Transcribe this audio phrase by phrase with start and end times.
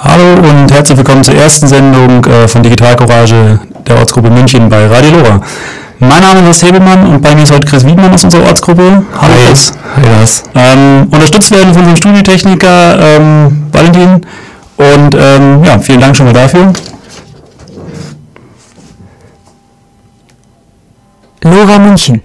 [0.00, 4.86] Hallo und herzlich willkommen zur ersten Sendung äh, von Digital Courage der Ortsgruppe München bei
[4.86, 5.40] Radio Lora.
[5.98, 9.02] Mein Name ist Hebelmann und bei mir ist heute Chris Wiedmann aus unserer Ortsgruppe.
[9.20, 9.46] Hallo Hi.
[9.48, 9.72] Chris.
[9.96, 10.44] Hi Lars.
[10.54, 14.20] Ähm, unterstützt werden von unserem Studiotechniker ähm, Valentin
[14.76, 16.72] und ähm, ja, vielen Dank schon mal dafür.
[21.42, 22.22] Lora München.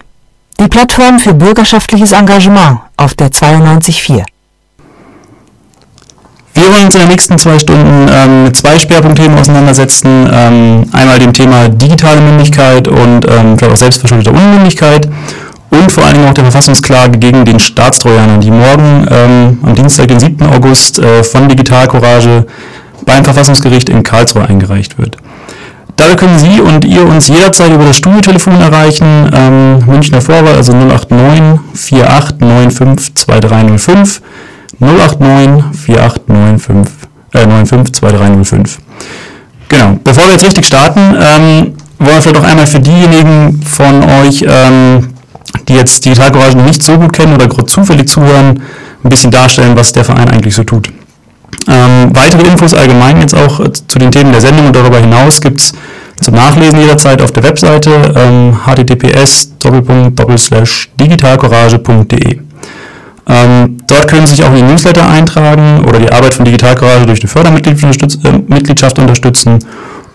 [0.59, 4.23] Die Plattform für bürgerschaftliches Engagement auf der 92.4.
[6.55, 10.29] Wir wollen uns in den nächsten zwei Stunden ähm, mit zwei Schwerpunktthemen auseinandersetzen.
[10.31, 15.09] Ähm, einmal dem Thema digitale Mündigkeit und ähm, vielleicht auch selbstverschuldete Unmündigkeit
[15.71, 20.09] und vor allen Dingen auch der Verfassungsklage gegen den Staatstrojaner, die morgen ähm, am Dienstag,
[20.09, 20.45] den 7.
[20.45, 22.45] August äh, von Digital Courage
[23.05, 25.17] beim Verfassungsgericht in Karlsruhe eingereicht wird.
[25.95, 30.73] Dabei können Sie und ihr uns jederzeit über das Studiotelefon erreichen, ähm, Münchner Vorwahl, also
[30.73, 34.21] 089 4895 2305
[34.79, 36.93] 089 4895
[37.33, 38.79] äh, 95 2305.
[39.69, 39.99] Genau.
[40.03, 44.45] Bevor wir jetzt richtig starten, ähm, wollen wir vielleicht auch einmal für diejenigen von euch,
[44.47, 45.13] ähm,
[45.67, 48.61] die jetzt Digital Courage noch nicht so gut kennen oder gerade zufällig zuhören,
[49.03, 50.89] ein bisschen darstellen, was der Verein eigentlich so tut.
[51.67, 55.39] Ähm, weitere Infos allgemein jetzt auch äh, zu den Themen der Sendung und darüber hinaus
[55.39, 55.73] gibt es
[56.21, 59.51] zum Nachlesen jederzeit auf der Webseite ähm, https
[60.99, 62.39] digitalcourage.de.
[63.27, 66.75] Ähm, dort können Sie sich auch in die Newsletter eintragen oder die Arbeit von Digital
[66.75, 69.59] Courage durch eine Fördermitgliedschaft äh, unterstützen.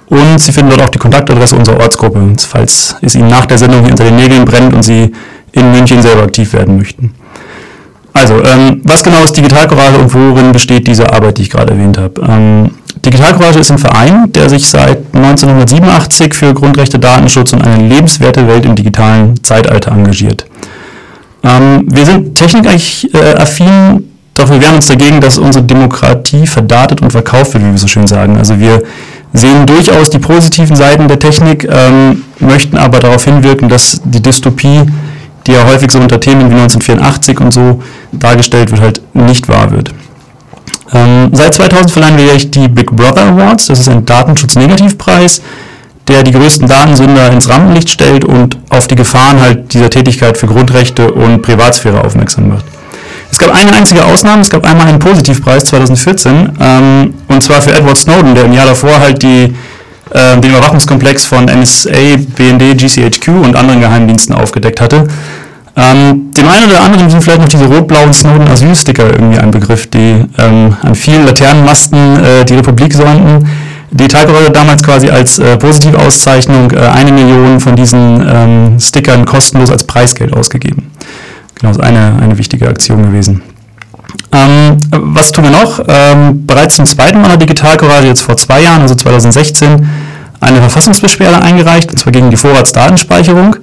[0.07, 3.83] Und Sie finden dort auch die Kontaktadresse unserer Ortsgruppe, falls es Ihnen nach der Sendung
[3.83, 5.13] hier unter den Nägeln brennt und Sie
[5.53, 7.15] in München selber aktiv werden möchten.
[8.13, 11.73] Also, ähm, was genau ist Digital Courage und worin besteht diese Arbeit, die ich gerade
[11.73, 12.21] erwähnt habe?
[12.27, 12.71] Ähm,
[13.05, 18.47] Digital Courage ist ein Verein, der sich seit 1987 für Grundrechte, Datenschutz und eine lebenswerte
[18.49, 20.47] Welt im digitalen Zeitalter engagiert.
[21.43, 24.01] Ähm, wir sind technikaffin, äh,
[24.35, 27.89] doch wir wehren uns dagegen, dass unsere Demokratie verdatet und verkauft wird, wie wir so
[27.89, 28.37] schön sagen.
[28.37, 28.83] Also wir
[29.33, 34.83] sehen durchaus die positiven Seiten der Technik, ähm, möchten aber darauf hinwirken, dass die Dystopie,
[35.47, 37.83] die ja häufig so unter Themen wie 1984 und so
[38.13, 39.93] dargestellt wird, halt nicht wahr wird.
[40.93, 45.43] Ähm, seit 2000 verleihen wir die Big Brother Awards, das ist ein Datenschutz-Negativpreis,
[46.09, 50.47] der die größten Datensünder ins Rampenlicht stellt und auf die Gefahren halt dieser Tätigkeit für
[50.47, 52.65] Grundrechte und Privatsphäre aufmerksam macht.
[53.31, 57.73] Es gab eine einzige Ausnahme, es gab einmal einen Positivpreis 2014, ähm, und zwar für
[57.73, 59.55] Edward Snowden, der im Jahr davor halt die,
[60.11, 65.07] äh, den Überwachungskomplex von NSA, BND, GCHQ und anderen Geheimdiensten aufgedeckt hatte.
[65.77, 70.25] Ähm, dem einen oder anderen sind vielleicht noch diese rot-blauen Snowden-Asylsticker irgendwie ein Begriff, die
[70.39, 73.47] ähm, an vielen Laternenmasten äh, die Republik säumten.
[73.91, 79.71] Die hat damals quasi als äh, Positivauszeichnung äh, eine Million von diesen ähm, Stickern kostenlos
[79.71, 80.91] als Preisgeld ausgegeben.
[81.55, 83.43] Genau, das ist eine, eine wichtige Aktion gewesen.
[84.33, 85.81] Ähm, was tun wir noch?
[85.89, 89.89] Ähm, bereits zum zweiten Mal hat Digital Courage jetzt vor zwei Jahren, also 2016,
[90.41, 93.57] eine Verfassungsbeschwerde eingereicht, und zwar gegen die Vorratsdatenspeicherung.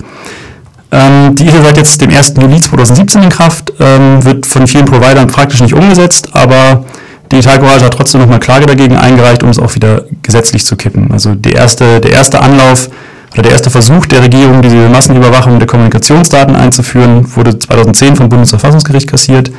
[0.92, 2.34] Ähm, die ist seit jetzt dem 1.
[2.42, 6.86] Juli 2017 in Kraft, ähm, wird von vielen Providern praktisch nicht umgesetzt, aber
[7.32, 11.12] Digital Courage hat trotzdem nochmal Klage dagegen eingereicht, um es auch wieder gesetzlich zu kippen.
[11.12, 12.90] Also erste, der erste Anlauf
[13.34, 19.10] oder der erste Versuch der Regierung, diese Massenüberwachung der Kommunikationsdaten einzuführen, wurde 2010 vom Bundesverfassungsgericht
[19.10, 19.52] kassiert.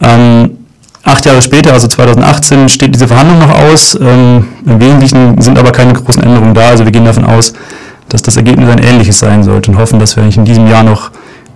[0.00, 0.58] Ähm,
[1.02, 3.98] acht Jahre später, also 2018, steht diese Verhandlung noch aus.
[4.00, 6.68] Ähm, Im Wesentlichen sind aber keine großen Änderungen da.
[6.68, 7.54] Also wir gehen davon aus,
[8.08, 11.10] dass das Ergebnis ein ähnliches sein sollte und hoffen, dass wir in diesem Jahr noch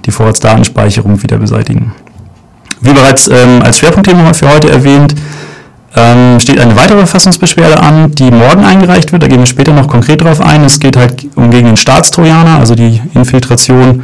[0.06, 1.92] die Vorratsdatenspeicherung wieder beseitigen.
[2.80, 5.14] Wie bereits ähm, als Schwerpunktthema für heute erwähnt,
[5.96, 9.22] ähm, steht eine weitere Verfassungsbeschwerde an, die morgen eingereicht wird.
[9.22, 10.64] Da gehen wir später noch konkret darauf ein.
[10.64, 14.02] Es geht halt um gegen den Staatstrojaner, also die Infiltration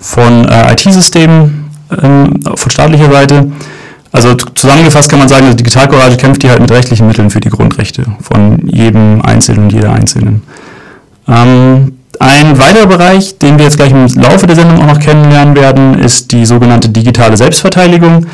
[0.00, 1.70] von äh, IT-Systemen
[2.02, 3.52] ähm, von staatlicher Seite.
[4.10, 7.50] Also zusammengefasst kann man sagen, Digital Courage kämpft hier halt mit rechtlichen Mitteln für die
[7.50, 10.42] Grundrechte von jedem Einzelnen und jeder Einzelnen.
[11.28, 15.54] Ähm, ein weiterer Bereich, den wir jetzt gleich im Laufe der Sendung auch noch kennenlernen
[15.54, 18.26] werden, ist die sogenannte digitale Selbstverteidigung.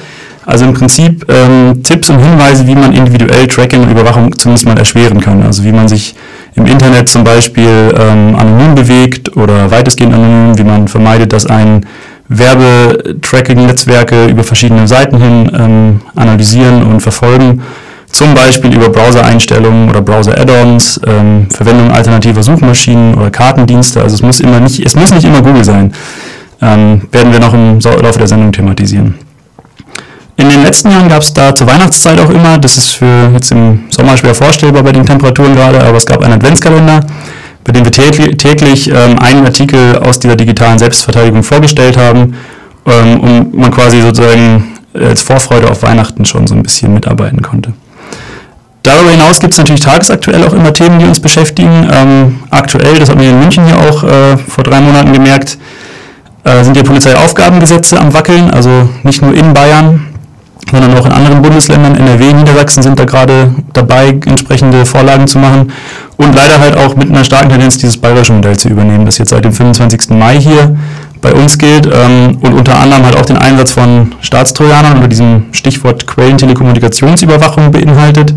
[0.47, 4.79] Also im Prinzip ähm, Tipps und Hinweise, wie man individuell Tracking und Überwachung zumindest mal
[4.79, 5.43] erschweren kann.
[5.43, 6.15] Also wie man sich
[6.55, 11.87] im Internet zum Beispiel ähm, anonym bewegt oder weitestgehend anonym, wie man vermeidet, dass ein
[12.29, 17.63] Werbetracking-Netzwerke über verschiedene Seiten hin ähm, analysieren und verfolgen
[18.15, 24.01] zum Beispiel über Browser-Einstellungen oder Browser-Add-ons, ähm, Verwendung alternativer Suchmaschinen oder Kartendienste.
[24.01, 25.93] Also es muss immer nicht, es muss nicht immer Google sein.
[26.63, 29.15] Ähm, werden wir noch im Laufe der Sendung thematisieren.
[30.37, 33.53] In den letzten Jahren gab es da zur Weihnachtszeit auch immer, das ist für jetzt
[33.53, 37.01] im Sommer schwer vorstellbar bei den Temperaturen gerade, aber es gab einen Adventskalender,
[37.63, 42.35] bei dem wir täglich, ähm, einen Artikel aus dieser digitalen Selbstverteidigung vorgestellt haben,
[42.87, 47.73] ähm, und man quasi sozusagen als Vorfreude auf Weihnachten schon so ein bisschen mitarbeiten konnte.
[48.83, 51.89] Darüber hinaus gibt es natürlich tagesaktuell auch immer Themen, die uns beschäftigen.
[51.91, 55.57] Ähm, aktuell, das haben wir in München hier auch äh, vor drei Monaten gemerkt,
[56.45, 60.14] äh, sind die Polizeiaufgabengesetze am Wackeln, also nicht nur in Bayern,
[60.71, 65.73] sondern auch in anderen Bundesländern, NRW, Niedersachsen sind da gerade dabei, entsprechende Vorlagen zu machen
[66.17, 69.31] und leider halt auch mit einer starken Tendenz, dieses bayerische Modell zu übernehmen, das jetzt
[69.31, 70.11] seit dem 25.
[70.11, 70.77] Mai hier
[71.21, 75.45] bei uns gilt ähm, und unter anderem halt auch den Einsatz von Staatstrojanern unter diesem
[75.53, 78.35] Stichwort Quellentelekommunikationsüberwachung beinhaltet,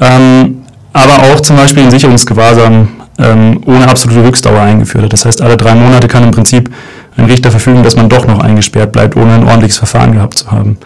[0.00, 0.62] ähm,
[0.92, 2.88] aber auch zum Beispiel den Sicherungsgewahrsam
[3.18, 5.12] ähm, ohne absolute Rückstauer eingeführt hat.
[5.12, 6.70] Das heißt, alle drei Monate kann im Prinzip
[7.16, 10.50] ein Richter verfügen, dass man doch noch eingesperrt bleibt, ohne ein ordentliches Verfahren gehabt zu
[10.50, 10.78] haben.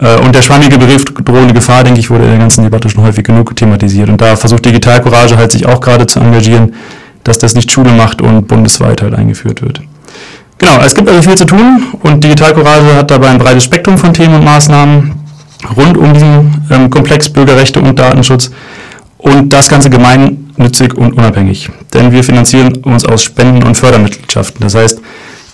[0.00, 3.02] Äh, und der schwammige Begriff drohende Gefahr, denke ich, wurde in der ganzen Debatte schon
[3.02, 4.08] häufig genug thematisiert.
[4.08, 6.74] Und da versucht Digital Courage halt sich auch gerade zu engagieren,
[7.24, 9.82] dass das nicht Schule macht und bundesweit halt eingeführt wird.
[10.58, 13.96] Genau, es gibt also viel zu tun und Digital Courage hat dabei ein breites Spektrum
[13.96, 15.14] von Themen und Maßnahmen
[15.76, 18.50] rund um diesen ähm, Komplex Bürgerrechte und Datenschutz
[19.18, 21.70] und das Ganze gemeinnützig und unabhängig.
[21.94, 24.60] Denn wir finanzieren uns aus Spenden und Fördermitgliedschaften.
[24.60, 25.00] Das heißt,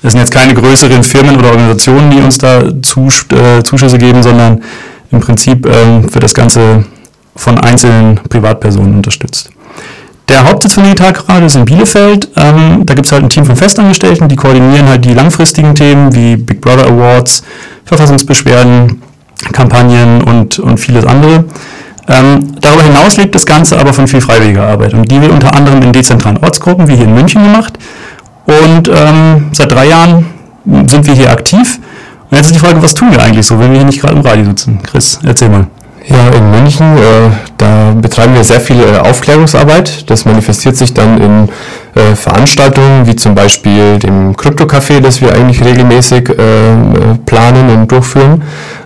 [0.04, 4.22] es sind jetzt keine größeren Firmen oder Organisationen, die uns da Zus äh, Zuschüsse geben,
[4.22, 4.62] sondern
[5.10, 6.84] im Prinzip ähm, wird das Ganze
[7.34, 9.50] von einzelnen Privatpersonen unterstützt.
[10.28, 12.28] Der Hauptsitz von Digitalgrade ist in Bielefeld.
[12.36, 16.14] Ähm, da gibt es halt ein Team von Festangestellten, die koordinieren halt die langfristigen Themen
[16.14, 17.42] wie Big Brother Awards,
[17.86, 19.02] Verfassungsbeschwerden,
[19.52, 21.44] Kampagnen und, und vieles andere.
[22.08, 25.54] Ähm, darüber hinaus lebt das Ganze aber von viel freiwilliger Arbeit und die wird unter
[25.54, 27.78] anderem in dezentralen Ortsgruppen wie hier in München gemacht.
[28.46, 30.26] Und ähm, seit drei Jahren
[30.64, 31.78] sind wir hier aktiv.
[32.30, 34.14] Und jetzt ist die Frage, was tun wir eigentlich so, wenn wir hier nicht gerade
[34.14, 34.80] im Radio sitzen?
[34.82, 35.66] Chris, erzähl mal.
[36.06, 40.10] Ja, in München, äh, da betreiben wir sehr viel äh, Aufklärungsarbeit.
[40.10, 41.48] Das manifestiert sich dann in
[41.94, 46.34] äh, Veranstaltungen wie zum Beispiel dem Krypto-Café, das wir eigentlich regelmäßig äh,
[47.24, 48.42] planen und durchführen.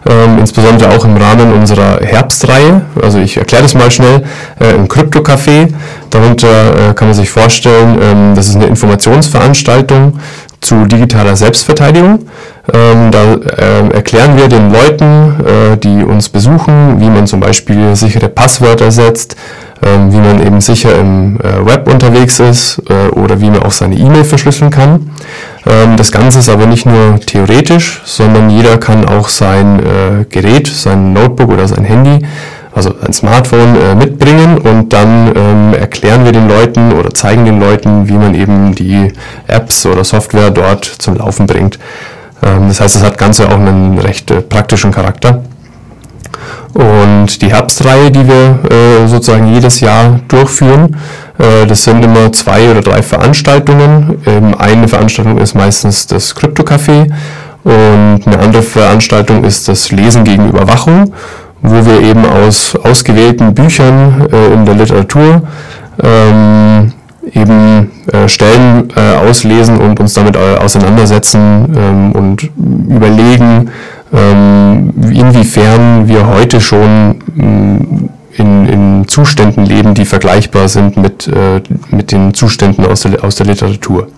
[0.08, 2.82] Ähm, insbesondere auch im Rahmen unserer Herbstreihe.
[3.02, 4.22] Also ich erkläre das mal schnell.
[4.58, 5.68] Äh, Im Krypto-Café,
[6.08, 10.18] darunter äh, kann man sich vorstellen, ähm, das ist eine Informationsveranstaltung
[10.60, 12.28] zu digitaler Selbstverteidigung.
[12.72, 17.96] Ähm, da äh, erklären wir den Leuten, äh, die uns besuchen, wie man zum Beispiel
[17.96, 19.36] sichere Passwörter setzt,
[19.80, 23.70] äh, wie man eben sicher im äh, Web unterwegs ist äh, oder wie man auch
[23.70, 25.10] seine E-Mail verschlüsseln kann.
[25.66, 30.66] Ähm, das Ganze ist aber nicht nur theoretisch, sondern jeder kann auch sein äh, Gerät,
[30.66, 32.26] sein Notebook oder sein Handy
[32.78, 37.58] also ein Smartphone äh, mitbringen und dann ähm, erklären wir den Leuten oder zeigen den
[37.58, 39.12] Leuten, wie man eben die
[39.48, 41.80] Apps oder Software dort zum Laufen bringt.
[42.40, 45.42] Ähm, das heißt, es hat Ganze auch einen recht äh, praktischen Charakter.
[46.72, 50.96] Und die Herbstreihe, die wir äh, sozusagen jedes Jahr durchführen,
[51.38, 54.22] äh, das sind immer zwei oder drei Veranstaltungen.
[54.24, 57.10] Ähm, eine Veranstaltung ist meistens das Krypto-Café
[57.64, 61.12] und eine andere Veranstaltung ist das Lesen gegen Überwachung
[61.62, 65.42] wo wir eben aus ausgewählten Büchern äh, in der Literatur
[66.02, 66.92] ähm,
[67.32, 72.50] eben äh, Stellen äh, auslesen und uns damit äh, auseinandersetzen ähm, und
[72.88, 73.70] überlegen,
[74.12, 81.60] ähm, inwiefern wir heute schon mm, in, in Zuständen leben, die vergleichbar sind mit, äh,
[81.90, 84.08] mit den Zuständen aus der, aus der Literatur.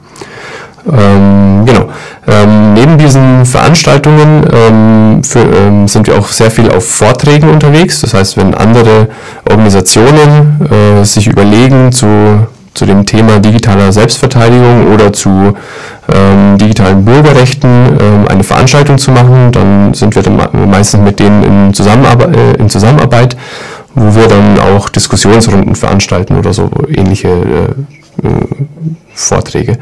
[0.87, 1.88] Ähm, genau.
[2.27, 8.00] Ähm, neben diesen Veranstaltungen ähm, für, ähm, sind wir auch sehr viel auf Vorträgen unterwegs.
[8.00, 9.09] Das heißt, wenn andere
[9.49, 15.55] Organisationen äh, sich überlegen zu, zu dem Thema digitaler Selbstverteidigung oder zu
[16.12, 20.38] ähm, digitalen Bürgerrechten ähm, eine Veranstaltung zu machen, dann sind wir dann
[20.71, 23.37] meistens mit denen in, Zusammenarbe äh, in Zusammenarbeit,
[23.95, 28.47] wo wir dann auch Diskussionsrunden veranstalten oder so ähnliche äh, äh
[29.12, 29.76] Vorträge.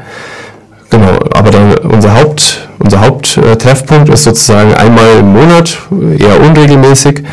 [0.89, 5.77] Genau, aber dann unser Haupt, unser Haupttreffpunkt ist sozusagen einmal im Monat,
[6.17, 7.23] eher unregelmäßig,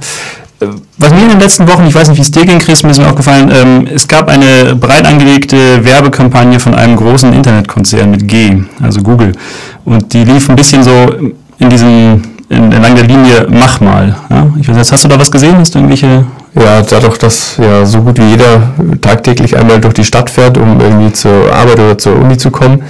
[0.98, 2.92] Was mir in den letzten Wochen, ich weiß nicht, wie es dir ging, Chris, mir
[2.92, 8.28] ist mir aufgefallen, ähm, es gab eine breit angelegte Werbekampagne von einem großen Internetkonzern mit
[8.28, 9.32] G, also Google.
[9.86, 11.16] Und die lief ein bisschen so
[11.60, 14.16] in diesem in, entlang der Linie mach mal.
[14.30, 14.48] Ja?
[14.60, 15.58] Ich weiß jetzt, hast du da was gesehen?
[15.58, 20.04] Hast du irgendwelche ja, dadurch, dass ja so gut wie jeder tagtäglich einmal durch die
[20.04, 22.84] Stadt fährt, um irgendwie zur Arbeit oder zur Uni zu kommen,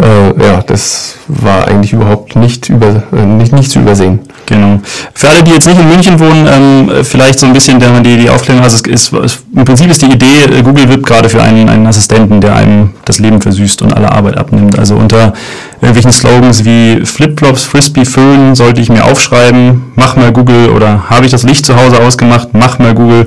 [0.00, 4.20] äh, ja, das war eigentlich überhaupt nicht, über, äh, nicht, nicht zu übersehen.
[4.46, 4.80] Genau.
[5.14, 8.28] Für alle, die jetzt nicht in München wohnen, ähm, vielleicht so ein bisschen die, die
[8.28, 11.42] Aufklärung, also es ist, es, im Prinzip ist die Idee, äh, Google wirbt gerade für
[11.42, 14.78] einen, einen Assistenten, der einem das Leben versüßt und alle Arbeit abnimmt.
[14.78, 15.32] Also unter
[15.80, 21.24] irgendwelchen Slogans wie Flipflops, Frisbee, Föhn sollte ich mir aufschreiben, mach mal Google oder habe
[21.24, 23.26] ich das Licht zu Hause ausgemacht, mach mal Google,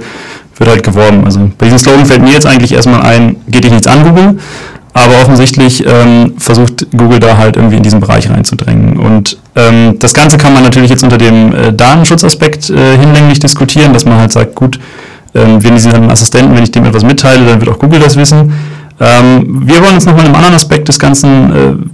[0.57, 1.25] wird halt geworben.
[1.25, 4.37] Also bei diesem Slogan fällt mir jetzt eigentlich erstmal ein, geht dich nichts an Google,
[4.93, 8.84] aber offensichtlich ähm, versucht Google da halt irgendwie in diesen Bereich reinzudrängen.
[9.05, 13.93] Und ähm, das Ganze kann man natürlich jetzt unter dem äh, Datenschutzaspekt äh, hinlänglich diskutieren,
[13.93, 14.79] dass man halt sagt, gut,
[15.35, 18.51] ähm, wenn diesen Assistenten, wenn ich dem etwas mitteile, dann wird auch Google das wissen.
[18.99, 21.29] Ähm, wir wollen uns nochmal einem anderen Aspekt des Ganzen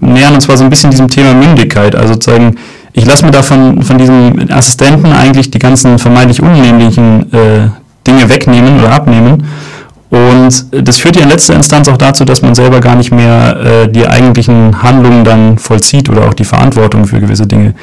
[0.01, 1.95] äh, nähern, und zwar so ein bisschen diesem Thema Mündigkeit.
[1.95, 2.55] Also sozusagen,
[2.93, 7.69] ich lasse mir da von, von diesem Assistenten eigentlich die ganzen vermeintlich unnehmlichen äh,
[8.07, 9.43] Dinge wegnehmen oder abnehmen
[10.11, 13.55] und das führt ja in letzter Instanz auch dazu, dass man selber gar nicht mehr
[13.85, 17.73] äh, die eigentlichen Handlungen dann vollzieht oder auch die Verantwortung für gewisse Dinge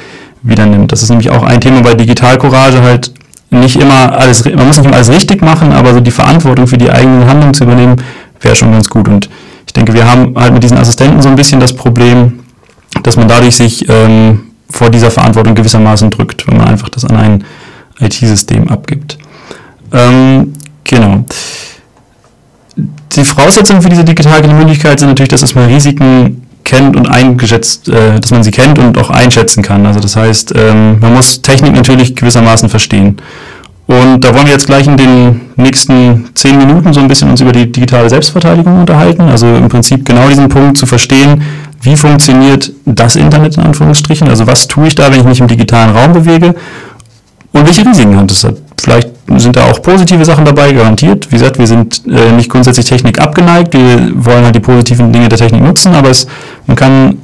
[0.43, 0.93] wieder nimmt.
[0.93, 3.13] Das ist nämlich auch ein Thema bei Digitalcourage halt
[3.49, 6.77] nicht immer alles, man muss nicht immer alles richtig machen, aber so die Verantwortung für
[6.77, 7.97] die eigenen Handlungen zu übernehmen,
[8.43, 9.09] wäre schon ganz gut.
[9.09, 9.31] Und
[9.67, 12.41] ich denke, wir haben halt mit diesen Assistenten so ein bisschen das Problem,
[13.05, 17.17] dass man dadurch sich ähm, vor dieser Verantwortung gewissermaßen drückt, wenn man einfach das an
[17.17, 17.45] ein
[18.01, 19.17] IT-System abgibt.
[19.95, 20.53] Ähm,
[20.85, 21.25] genau
[23.15, 28.21] die Voraussetzungen für diese digitale Mündigkeit sind natürlich, dass man Risiken kennt und eingeschätzt, äh,
[28.21, 29.87] dass man sie kennt und auch einschätzen kann.
[29.87, 33.17] Also das heißt, ähm, man muss Technik natürlich gewissermaßen verstehen.
[33.87, 37.41] Und da wollen wir jetzt gleich in den nächsten zehn Minuten so ein bisschen uns
[37.41, 39.23] über die digitale Selbstverteidigung unterhalten.
[39.23, 41.43] Also im Prinzip genau diesen Punkt zu verstehen,
[41.81, 44.29] wie funktioniert das Internet in Anführungsstrichen?
[44.29, 46.55] Also was tue ich da, wenn ich mich im digitalen Raum bewege?
[47.53, 48.47] Und welche Risiken hat es?
[48.81, 51.31] Vielleicht sind da auch positive Sachen dabei, garantiert.
[51.31, 55.29] Wie gesagt, wir sind äh, nicht grundsätzlich Technik abgeneigt, wir wollen halt die positiven Dinge
[55.29, 56.27] der Technik nutzen, aber es,
[56.67, 57.19] man kann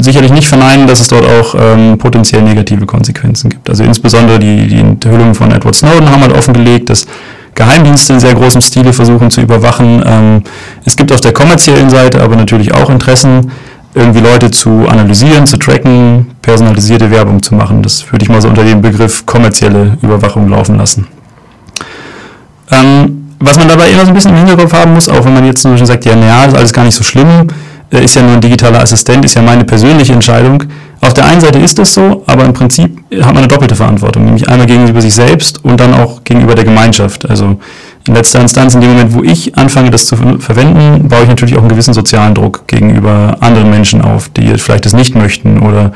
[0.00, 3.68] sicherlich nicht verneinen, dass es dort auch ähm, potenziell negative Konsequenzen gibt.
[3.68, 7.06] Also insbesondere die, die Enthüllungen von Edward Snowden haben halt offengelegt, dass
[7.54, 10.02] Geheimdienste in sehr großem Stile versuchen zu überwachen.
[10.06, 10.42] Ähm,
[10.84, 13.50] es gibt auf der kommerziellen Seite aber natürlich auch Interessen,
[13.96, 17.82] irgendwie Leute zu analysieren, zu tracken, personalisierte Werbung zu machen.
[17.82, 21.06] Das würde ich mal so unter dem Begriff kommerzielle Überwachung laufen lassen.
[22.70, 25.46] Ähm, was man dabei immer so ein bisschen im Hinterkopf haben muss, auch wenn man
[25.46, 27.48] jetzt zum Beispiel sagt, ja, naja, ist alles gar nicht so schlimm,
[27.90, 30.62] äh, ist ja nur ein digitaler Assistent, ist ja meine persönliche Entscheidung.
[31.00, 34.26] Auf der einen Seite ist das so, aber im Prinzip hat man eine doppelte Verantwortung,
[34.26, 37.28] nämlich einmal gegenüber sich selbst und dann auch gegenüber der Gemeinschaft.
[37.30, 37.58] Also
[38.08, 41.56] in letzter Instanz, in dem Moment, wo ich anfange, das zu verwenden, baue ich natürlich
[41.56, 45.92] auch einen gewissen sozialen Druck gegenüber anderen Menschen auf, die vielleicht das nicht möchten oder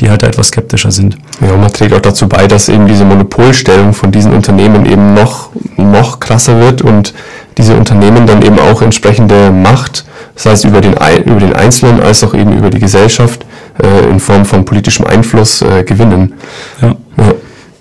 [0.00, 1.16] die halt etwas skeptischer sind.
[1.40, 5.14] Ja, und man trägt auch dazu bei, dass eben diese Monopolstellung von diesen Unternehmen eben
[5.14, 7.12] noch, noch krasser wird und
[7.58, 12.24] diese Unternehmen dann eben auch entsprechende Macht, das heißt über den, über den Einzelnen als
[12.24, 13.44] auch eben über die Gesellschaft
[13.82, 16.34] äh, in Form von politischem Einfluss äh, gewinnen.
[16.80, 16.88] Ja.
[17.18, 17.34] ja.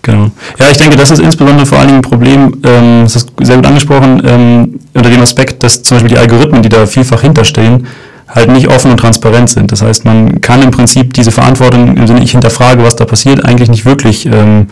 [0.09, 0.31] Genau.
[0.57, 3.57] Ja, ich denke, das ist insbesondere vor allen Dingen ein Problem, ähm, das ist sehr
[3.57, 7.85] gut angesprochen, ähm, unter dem Aspekt, dass zum Beispiel die Algorithmen, die da vielfach hinterstehen,
[8.27, 9.71] halt nicht offen und transparent sind.
[9.71, 13.45] Das heißt, man kann im Prinzip diese Verantwortung im Sinne, ich hinterfrage, was da passiert,
[13.45, 14.67] eigentlich nicht wirklich ähm,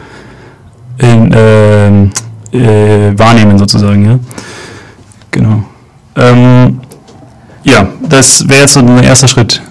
[0.98, 1.88] in, äh,
[2.58, 4.06] äh, wahrnehmen sozusagen.
[4.06, 4.20] Ja?
[5.32, 5.64] Genau.
[6.16, 6.80] Ähm,
[7.64, 9.62] ja, das wäre jetzt so ein erster Schritt.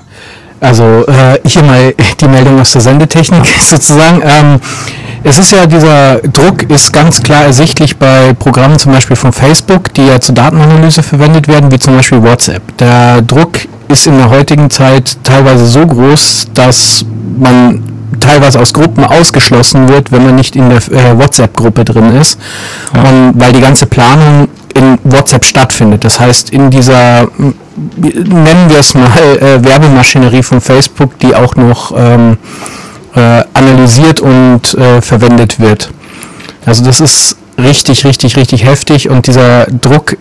[0.61, 4.23] Also äh, hier mal die Meldung aus der Sendetechnik sozusagen.
[4.25, 4.61] Ähm,
[5.29, 9.93] es ist ja, dieser Druck ist ganz klar ersichtlich bei Programmen zum Beispiel von Facebook,
[9.95, 12.63] die ja zur Datenanalyse verwendet werden, wie zum Beispiel WhatsApp.
[12.79, 17.05] Der Druck ist in der heutigen Zeit teilweise so groß, dass
[17.39, 17.83] man
[18.21, 22.39] teilweise aus Gruppen ausgeschlossen wird, wenn man nicht in der äh, WhatsApp-Gruppe drin ist,
[22.95, 23.03] ja.
[23.03, 26.05] und weil die ganze Planung in WhatsApp stattfindet.
[26.05, 27.27] Das heißt, in dieser,
[27.97, 32.39] nennen wir es mal, äh, Werbemaschinerie von Facebook, die auch noch ähm,
[33.17, 35.91] äh, analysiert und äh, verwendet wird.
[36.65, 40.17] Also das ist richtig, richtig, richtig heftig und dieser Druck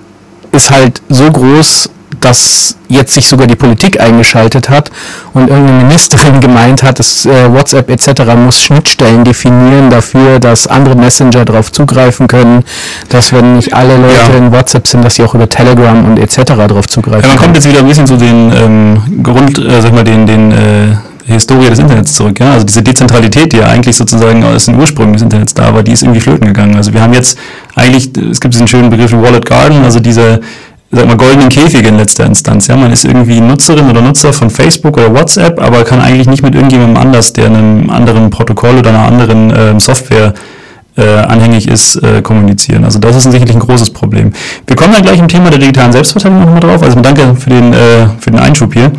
[0.51, 1.89] ist halt so groß,
[2.21, 4.89] dass jetzt sich sogar die Politik eingeschaltet hat
[5.33, 8.21] und irgendeine Ministerin gemeint hat, dass äh, WhatsApp etc.
[8.37, 12.63] muss Schnittstellen definieren dafür, dass andere Messenger darauf zugreifen können,
[13.09, 14.37] dass wenn nicht alle Leute Ja.
[14.37, 16.43] in WhatsApp sind, dass sie auch über Telegram und etc.
[16.45, 17.55] darauf zugreifen Ja, man kommt können.
[17.55, 20.95] jetzt wieder ein bisschen zu den ähm, Grund, äh, sag mal, den, den äh,
[21.27, 22.39] Historie des Internets zurück.
[22.39, 22.53] Ja?
[22.53, 25.91] Also diese Dezentralität, die ja eigentlich sozusagen aus den Ursprüngen des Internets da war, die
[25.91, 26.75] ist irgendwie flöten gegangen.
[26.75, 27.37] Also wir haben jetzt
[27.75, 30.41] eigentlich, es gibt diesen schönen Begriff Wallet Garden, also diese
[30.91, 32.67] sag mal, goldenen Käfige in letzter Instanz.
[32.67, 32.75] Ja?
[32.75, 36.53] Man ist irgendwie Nutzerin oder Nutzer von Facebook oder WhatsApp, aber kann eigentlich nicht mit
[36.53, 40.33] irgendjemandem anders, der einem anderen Protokoll oder einer anderen ähm, Software
[40.97, 42.85] äh, anhängig ist, äh, kommunizieren.
[42.85, 44.31] Also das ist sicherlich ein großes Problem.
[44.65, 46.83] Wir kommen dann gleich im Thema der digitalen Selbstverteidigung nochmal drauf.
[46.83, 48.91] Also danke für den, äh, für den Einschub hier.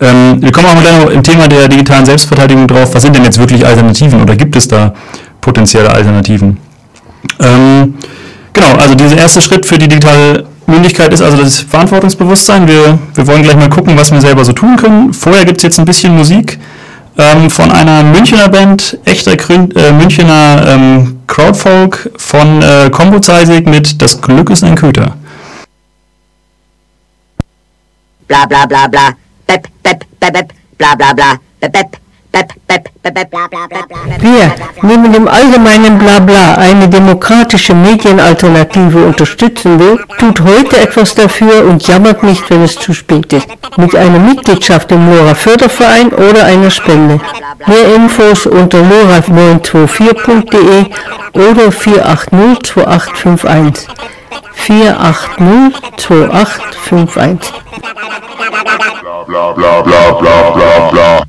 [0.00, 2.94] Ähm, wir kommen auch mal gleich noch im Thema der digitalen Selbstverteidigung drauf.
[2.94, 4.94] Was sind denn jetzt wirklich Alternativen oder gibt es da
[5.40, 6.56] potenzielle Alternativen?
[7.40, 7.94] Ähm,
[8.52, 12.68] genau, also dieser erste Schritt für die digitale Mündigkeit ist also das Verantwortungsbewusstsein.
[12.68, 15.12] Wir, wir wollen gleich mal gucken, was wir selber so tun können.
[15.12, 16.58] Vorher gibt es jetzt ein bisschen Musik
[17.16, 23.66] ähm, von einer Münchner Band, echter Grün, äh, Münchner ähm, Crowdfolk von äh, Combo Zeisig
[23.66, 25.16] mit Das Glück ist ein Köter.
[28.28, 29.16] bla bla bla bla,
[30.20, 31.96] pep, bla bla bla, pep pep
[32.66, 33.98] pep pep, bla bla bla bla.
[34.20, 41.86] Wir neben dem allgemeinen Blabla eine demokratische Medienalternative unterstützen will, tut heute etwas dafür und
[41.86, 43.48] jammert nicht, wenn es zu spät ist.
[43.76, 47.18] Mit einer Mitgliedschaft im LoRa Förderverein oder einer Spende.
[47.66, 50.86] Mehr Infos unter lora924.de
[51.34, 53.86] oder 4802851.
[54.66, 57.52] 4802851.
[59.28, 61.20] bla bla bla bla bla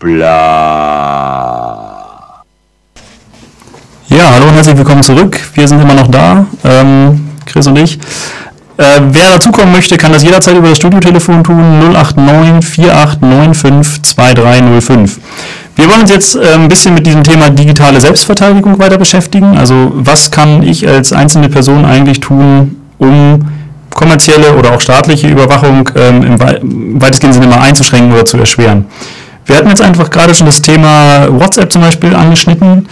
[0.00, 0.32] bla.
[4.08, 5.38] Ja, hallo und herzlich willkommen zurück.
[5.54, 7.96] Wir sind immer noch da, ähm, Chris und ich.
[8.76, 15.20] Äh, wer dazukommen möchte, kann das jederzeit über das Studiotelefon tun, 089 4895 2305.
[15.76, 19.56] Wir wollen uns jetzt äh, ein bisschen mit diesem Thema digitale Selbstverteidigung weiter beschäftigen.
[19.56, 23.38] Also was kann ich als einzelne Person eigentlich tun, um
[24.02, 26.60] kommerzielle oder auch staatliche Überwachung ähm, im wei-
[27.02, 28.86] weitestgehenden Sinne mal einzuschränken oder zu erschweren.
[29.46, 32.88] Wir hatten jetzt einfach gerade schon das Thema WhatsApp zum Beispiel angeschnitten.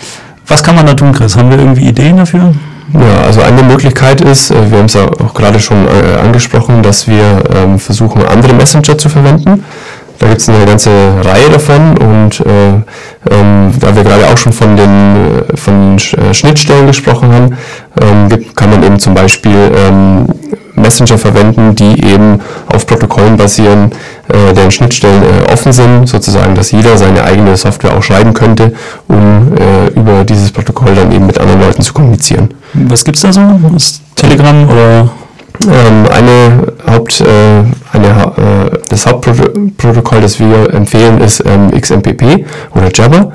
[0.46, 1.36] Was kann man da tun, Chris?
[1.36, 2.52] Haben wir irgendwie Ideen dafür?
[2.92, 6.82] Ja, also eine Möglichkeit ist, äh, wir haben es ja auch gerade schon äh, angesprochen,
[6.82, 9.64] dass wir ähm, versuchen, andere Messenger zu verwenden.
[10.20, 10.90] Da gibt es eine ganze
[11.24, 12.72] Reihe davon und äh,
[13.30, 15.16] ähm, da wir gerade auch schon von den
[15.48, 17.56] äh, von äh, Schnittstellen gesprochen haben,
[18.02, 20.26] ähm, kann man eben zum Beispiel ähm,
[20.74, 23.92] Messenger verwenden, die eben auf Protokollen basieren,
[24.28, 28.74] äh, deren Schnittstellen äh, offen sind, sozusagen, dass jeder seine eigene Software auch schreiben könnte,
[29.08, 32.52] um äh, über dieses Protokoll dann eben mit anderen Leuten zu kommunizieren.
[32.74, 33.40] Was gibt's da so?
[33.74, 35.08] Ist Telegram oder
[35.68, 37.24] eine Haupt, äh,
[37.92, 43.32] eine, äh, das Hauptprotokoll, das wir empfehlen, ist ähm, XMPP oder Jabber.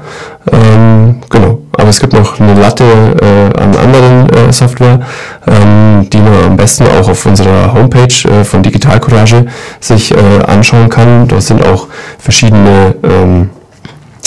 [0.51, 1.59] Ähm, genau.
[1.73, 5.01] Aber es gibt noch eine Latte äh, an anderen äh, Software,
[5.47, 9.45] ähm, die man am besten auch auf unserer Homepage äh, von Digital Courage
[9.79, 11.27] sich äh, anschauen kann.
[11.27, 11.87] Dort sind auch
[12.19, 13.49] verschiedene ähm,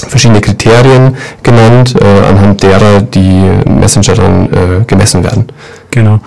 [0.07, 5.47] verschiedene Kriterien genannt, äh, anhand derer die Messenger dann äh, gemessen werden.
[5.91, 6.21] Genau.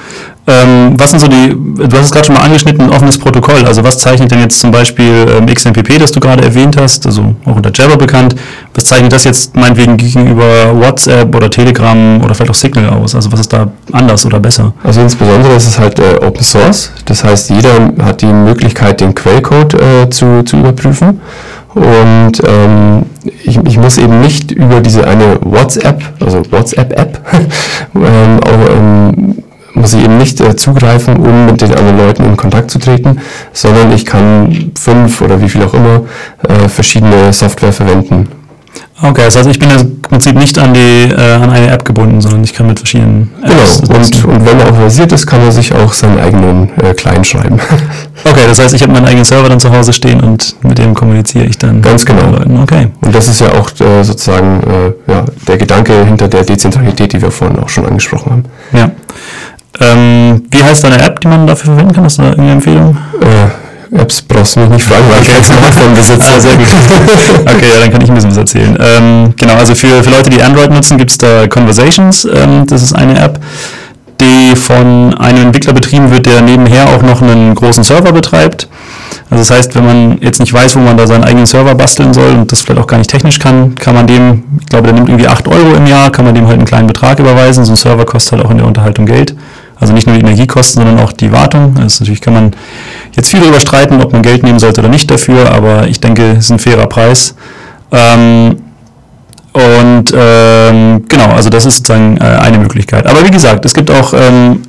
[0.47, 3.63] Ähm, was sind so die, du hast es gerade schon mal angeschnitten, ein offenes Protokoll.
[3.65, 7.35] Also was zeichnet denn jetzt zum Beispiel ähm, XMPP, das du gerade erwähnt hast, also
[7.45, 8.35] auch unter Jabber bekannt,
[8.73, 13.13] was zeichnet das jetzt meinetwegen gegenüber WhatsApp oder Telegram oder vielleicht auch Signal aus?
[13.13, 14.73] Also was ist da anders oder besser?
[14.83, 16.91] Also insbesondere ist es halt äh, Open Source.
[17.05, 21.21] Das heißt, jeder hat die Möglichkeit, den Quellcode äh, zu, zu überprüfen.
[21.73, 23.03] Und ähm,
[23.43, 27.21] ich, ich muss eben nicht über diese eine WhatsApp, also WhatsApp-App,
[27.95, 29.35] ähm, auch, ähm,
[29.73, 33.19] muss ich eben nicht äh, zugreifen, um mit den anderen Leuten in Kontakt zu treten,
[33.53, 36.01] sondern ich kann fünf oder wie viel auch immer
[36.47, 38.27] äh, verschiedene Software verwenden.
[39.03, 42.21] Okay, das heißt, ich bin im Prinzip nicht an die äh, an eine App gebunden,
[42.21, 43.95] sondern ich kann mit verschiedenen Apps Genau.
[43.95, 47.25] Und, und wenn er auch versiert ist, kann er sich auch seinen eigenen äh, Client
[47.25, 47.59] schreiben.
[48.23, 50.93] Okay, das heißt, ich habe meinen eigenen Server dann zu Hause stehen und mit dem
[50.93, 52.27] kommuniziere ich dann Ganz genau.
[52.27, 52.59] mit Leuten.
[52.59, 52.87] Okay.
[53.01, 57.21] Und das ist ja auch äh, sozusagen äh, ja, der Gedanke hinter der Dezentralität, die
[57.21, 58.43] wir vorhin auch schon angesprochen haben.
[58.73, 58.91] Ja.
[59.81, 62.03] Ähm, wie heißt deine App, die man dafür verwenden kann?
[62.03, 62.97] Hast du da irgendeine Empfehlung?
[63.21, 66.31] Äh, Apps brauchst du mich nicht fragen, weil ich kein Smartphone besitze.
[66.33, 66.67] Ah, sehr gut.
[67.41, 68.77] Okay, ja, dann kann ich ein bisschen was erzählen.
[68.79, 72.25] Ähm, genau, also für, für Leute, die Android nutzen, gibt es da Conversations.
[72.25, 73.39] Ähm, das ist eine App,
[74.21, 78.69] die von einem Entwickler betrieben wird, der nebenher auch noch einen großen Server betreibt.
[79.29, 82.13] Also das heißt, wenn man jetzt nicht weiß, wo man da seinen eigenen Server basteln
[82.13, 84.93] soll und das vielleicht auch gar nicht technisch kann, kann man dem, ich glaube, der
[84.93, 87.65] nimmt irgendwie 8 Euro im Jahr, kann man dem halt einen kleinen Betrag überweisen.
[87.65, 89.35] So ein Server kostet halt auch in der Unterhaltung Geld.
[89.81, 91.75] Also nicht nur die Energiekosten, sondern auch die Wartung.
[91.77, 92.51] Also natürlich kann man
[93.13, 96.31] jetzt viel darüber streiten, ob man Geld nehmen sollte oder nicht dafür, aber ich denke,
[96.31, 97.35] es ist ein fairer Preis.
[97.91, 98.57] Ähm,
[99.53, 103.05] und ähm, genau, also das ist sozusagen äh, eine Möglichkeit.
[103.05, 104.61] Aber wie gesagt, es gibt auch ähm,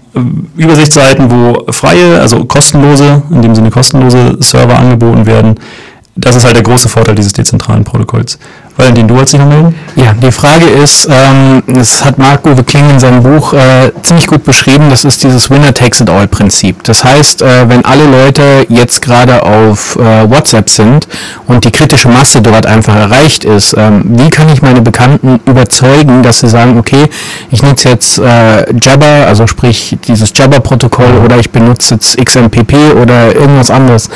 [0.56, 5.54] Übersichtsseiten, wo freie, also kostenlose, in dem Sinne kostenlose Server angeboten werden.
[6.16, 8.38] Das ist halt der große Vorteil dieses dezentralen Protokolls.
[8.76, 9.74] Valentin, du wolltest dich noch melden?
[9.96, 14.44] Ja, die Frage ist, ähm, das hat Marc-Uwe Kling in seinem Buch äh, ziemlich gut
[14.44, 16.82] beschrieben, das ist dieses Winner-Takes-it-all-Prinzip.
[16.84, 21.06] Das heißt, äh, wenn alle Leute jetzt gerade auf äh, WhatsApp sind
[21.46, 26.22] und die kritische Masse dort einfach erreicht ist, ähm, wie kann ich meine Bekannten überzeugen,
[26.22, 27.10] dass sie sagen, okay,
[27.50, 33.34] ich nutze jetzt äh, Jabber, also sprich dieses Jabber-Protokoll oder ich benutze jetzt XMPP oder
[33.34, 34.08] irgendwas anderes.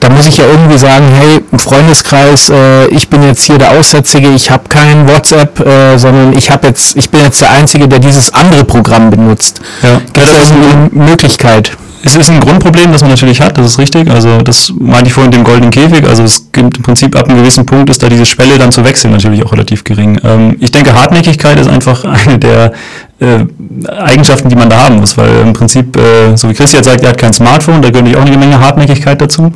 [0.00, 4.30] Da muss ich ja irgendwie sagen, hey, Freundeskreis, äh, ich bin jetzt hier der Aussätzige,
[4.30, 8.00] ich habe kein WhatsApp, äh, sondern ich habe jetzt, ich bin jetzt der Einzige, der
[8.00, 9.60] dieses andere Programm benutzt.
[9.80, 9.98] Ja.
[10.12, 11.76] Gibt es Ja, da das ist irgendeine Möglichkeit?
[12.02, 14.10] Es ist ein Grundproblem, das man natürlich hat, das ist richtig.
[14.10, 16.06] Also das meinte ich vorhin dem goldenen Käfig.
[16.06, 18.84] Also es gibt im Prinzip ab einem gewissen Punkt ist da diese Schwelle dann zu
[18.84, 20.20] wechseln natürlich auch relativ gering.
[20.22, 22.72] Ähm, ich denke, Hartnäckigkeit ist einfach eine der
[23.18, 23.46] äh,
[23.88, 27.10] Eigenschaften, die man da haben muss, weil im Prinzip, äh, so wie Christian sagt, er
[27.10, 29.52] hat kein Smartphone, da gehört natürlich auch eine Menge Hartnäckigkeit dazu.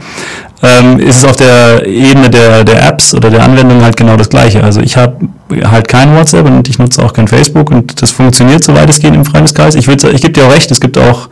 [0.63, 4.29] Ähm, ist es auf der Ebene der, der Apps oder der Anwendung halt genau das
[4.29, 4.63] Gleiche.
[4.63, 5.17] Also ich habe
[5.65, 9.25] halt kein WhatsApp und ich nutze auch kein Facebook und das funktioniert so weitestgehend im
[9.25, 9.75] Freundeskreis.
[9.75, 11.29] Ich, ich gebe dir auch recht, es gibt auch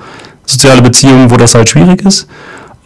[0.49, 2.27] soziale Beziehungen, wo das halt schwierig ist.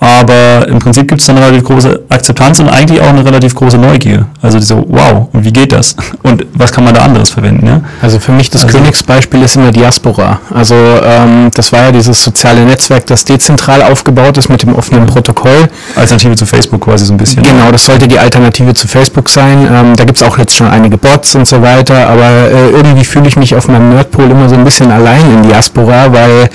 [0.03, 3.55] Aber im Prinzip gibt es dann eine relativ große Akzeptanz und eigentlich auch eine relativ
[3.55, 4.27] große Neugier.
[4.43, 5.95] Also so, wow, und wie geht das?
[6.25, 7.67] Und was kann man da anderes verwenden?
[7.67, 7.81] Ja?
[8.01, 10.41] Also für mich das Also- Königsbeispiel ist immer Diaspora.
[10.53, 15.07] Also ähm, das war ja dieses soziale Netzwerk, das dezentral aufgebaut ist mit dem offenen
[15.07, 15.69] Protokoll.
[15.95, 17.43] Alternative zu Facebook quasi so ein bisschen.
[17.43, 19.69] Genau, das sollte die Alternative zu Facebook sein.
[19.71, 23.05] Ähm, da gibt es auch jetzt schon einige Bots und so weiter, aber äh, irgendwie
[23.05, 26.49] fühle ich mich auf meinem Nerdpool immer so ein bisschen allein in Diaspora, weil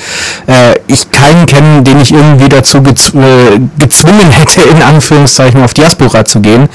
[0.48, 5.74] äh, ich keinen kenne, den ich irgendwie dazu gezw äh, gezwungen hätte, in Anführungszeichen auf
[5.74, 6.70] Diaspora zu gehen.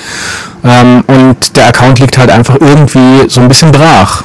[0.65, 4.23] Ähm, und der Account liegt halt einfach irgendwie so ein bisschen brach.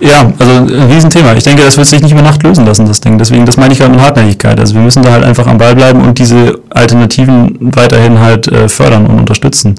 [0.00, 1.34] Ja, also ein Riesenthema.
[1.34, 3.18] Ich denke, das wird sich nicht über Nacht lösen lassen, das Ding.
[3.18, 4.58] Deswegen, das meine ich gerade mit Hartnäckigkeit.
[4.58, 8.66] Also wir müssen da halt einfach am Ball bleiben und diese Alternativen weiterhin halt äh,
[8.66, 9.74] fördern und unterstützen.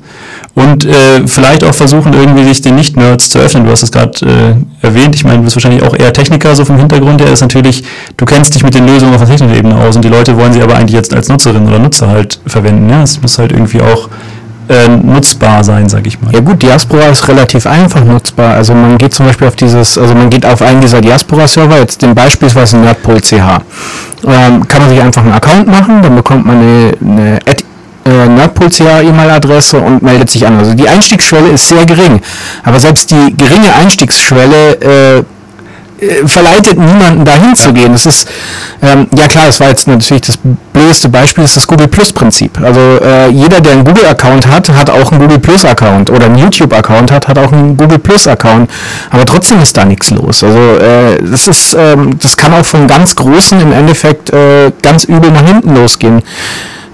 [0.53, 3.65] Und äh, vielleicht auch versuchen, irgendwie sich den Nicht-Nerds zu öffnen.
[3.65, 5.15] Du hast es gerade äh, erwähnt.
[5.15, 7.83] Ich meine, du bist wahrscheinlich auch eher Techniker, so vom Hintergrund her ist natürlich,
[8.17, 10.53] du kennst dich mit den Lösungen auf der technischen Ebene aus und die Leute wollen
[10.53, 12.87] sie aber eigentlich jetzt als Nutzerin oder Nutzer halt verwenden.
[12.89, 14.07] Ja, es muss halt irgendwie auch
[14.71, 16.33] äh, nutzbar sein, sag ich mal.
[16.33, 18.55] Ja gut, Diaspora ist relativ einfach nutzbar.
[18.55, 22.01] Also man geht zum Beispiel auf dieses, also man geht auf einen dieser Diaspora-Server, jetzt
[22.01, 23.33] den beispielsweise Nerdpol.ch.
[23.33, 27.39] Ähm, kann man sich einfach einen Account machen, dann bekommt man eine, eine
[28.05, 30.57] äh, Nerdpol.ch E-Mail-Adresse und meldet sich an.
[30.57, 32.21] Also die Einstiegsschwelle ist sehr gering.
[32.63, 35.23] Aber selbst die geringe Einstiegsschwelle äh,
[36.25, 37.91] verleitet niemanden dahin zu gehen.
[37.91, 38.27] Das ist,
[38.81, 40.37] ähm, ja klar, das war jetzt natürlich das
[40.73, 42.59] blödeste Beispiel, ist das Google Plus Prinzip.
[42.59, 46.25] Also äh, jeder, der einen Google Account hat, hat auch einen Google Plus Account oder
[46.25, 48.69] einen YouTube Account hat, hat auch einen Google Plus Account.
[49.09, 50.43] Aber trotzdem ist da nichts los.
[50.43, 55.03] Also äh, das ist, ähm, das kann auch von ganz Großen im Endeffekt äh, ganz
[55.03, 56.23] übel nach hinten losgehen.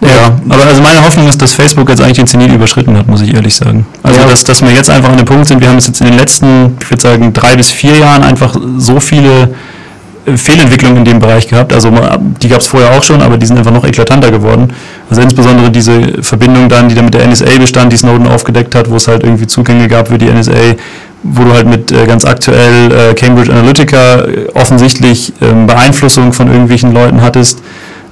[0.02, 3.22] Ja, aber also meine Hoffnung ist, dass Facebook jetzt eigentlich den Zenit überschritten hat, muss
[3.22, 3.86] ich ehrlich sagen.
[4.04, 4.28] Also Ja.
[4.28, 6.18] dass, dass wir jetzt einfach an dem Punkt sind, wir haben es jetzt in den
[6.18, 9.50] letzten, ich würde sagen, drei bis vier Jahren einfach so viele
[10.28, 11.74] äh, Fehlentwicklungen in dem Bereich gehabt.
[11.74, 11.92] Also
[12.42, 14.72] die gab es vorher auch schon, aber die sind einfach noch eklatanter geworden.
[15.10, 18.90] Also insbesondere diese Verbindung dann, die da mit der NSA bestand, die Snowden aufgedeckt hat,
[18.92, 20.76] wo es halt irgendwie Zugänge gab für die NSA,
[21.24, 26.94] wo du halt mit äh, ganz aktuell äh, Cambridge Analytica offensichtlich ähm, Beeinflussung von irgendwelchen
[26.94, 27.60] Leuten hattest.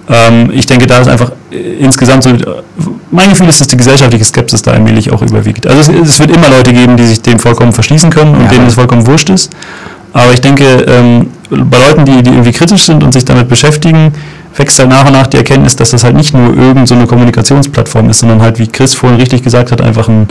[0.07, 2.29] Ähm, ich denke, da ist einfach äh, insgesamt so,
[3.11, 5.65] mein Gefühl ist, dass die gesellschaftliche Skepsis da allmählich auch überwiegt.
[5.67, 8.49] Also es, es wird immer Leute geben, die sich dem vollkommen verschließen können und Ja,
[8.49, 9.51] denen es vollkommen wurscht ist.
[10.13, 14.13] Aber ich denke, ähm, bei Leuten, die, die irgendwie kritisch sind und sich damit beschäftigen,
[14.55, 17.07] wächst halt nach und nach die Erkenntnis, dass das halt nicht nur irgendeine so eine
[17.07, 20.27] Kommunikationsplattform ist, sondern halt, wie Chris vorhin richtig gesagt hat, einfach ein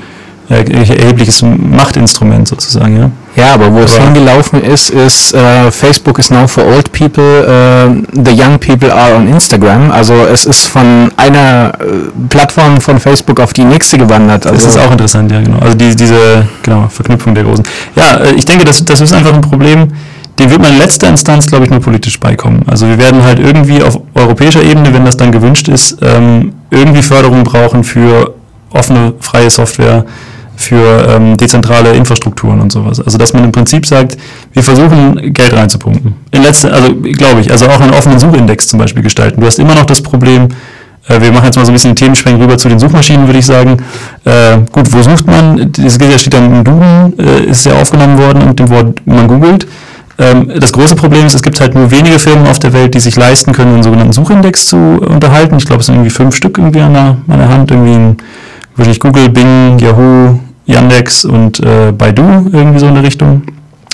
[0.49, 2.97] erhebliches Machtinstrument sozusagen.
[2.99, 3.11] Ja?
[3.37, 7.23] Ja, aber wo es Aber- hingelaufen ist, ist äh, Facebook is now for old people,
[7.25, 9.91] äh, the young people are on Instagram.
[9.91, 11.85] Also es ist von einer äh,
[12.29, 14.47] Plattform von Facebook auf die nächste gewandert.
[14.47, 15.59] Also Das ist auch interessant, ja, genau.
[15.59, 17.65] Also die, diese genau, Verknüpfung der großen.
[17.97, 19.89] Ja, äh, ich denke, das, das ist einfach ein Problem,
[20.39, 22.63] dem wird man in letzter Instanz, glaube ich, nur politisch beikommen.
[22.67, 27.03] Also wir werden halt irgendwie auf europäischer Ebene, wenn das dann gewünscht ist, ähm, irgendwie
[27.03, 28.35] Förderung brauchen für
[28.71, 30.05] offene, freie Software,
[30.57, 33.01] für ähm, dezentrale Infrastrukturen und sowas.
[33.01, 34.17] Also dass man im Prinzip sagt,
[34.53, 36.15] wir versuchen Geld reinzupumpen.
[36.31, 39.41] In letzter, also glaube ich, also auch einen offenen Suchindex zum Beispiel gestalten.
[39.41, 40.49] Du hast immer noch das Problem,
[41.09, 43.39] äh, wir machen jetzt mal so ein bisschen den Themenschwenk rüber zu den Suchmaschinen, würde
[43.39, 43.77] ich sagen.
[44.25, 45.73] Äh, gut, wo sucht man?
[45.77, 49.67] Ja, steht dann im Duden, äh, ist ja aufgenommen worden und dem Wort, man googelt.
[50.17, 53.01] Ähm, das große Problem ist, es gibt halt nur wenige Firmen auf der Welt, die
[53.01, 55.57] sich leisten können, einen sogenannten Suchindex zu unterhalten.
[55.57, 57.71] Ich glaube, es sind irgendwie fünf Stück irgendwie an der, an der Hand.
[57.71, 58.17] Irgendwie ein,
[58.77, 63.43] wirklich Google, Bing, Yahoo, Yandex und äh, Baidu irgendwie so in der Richtung.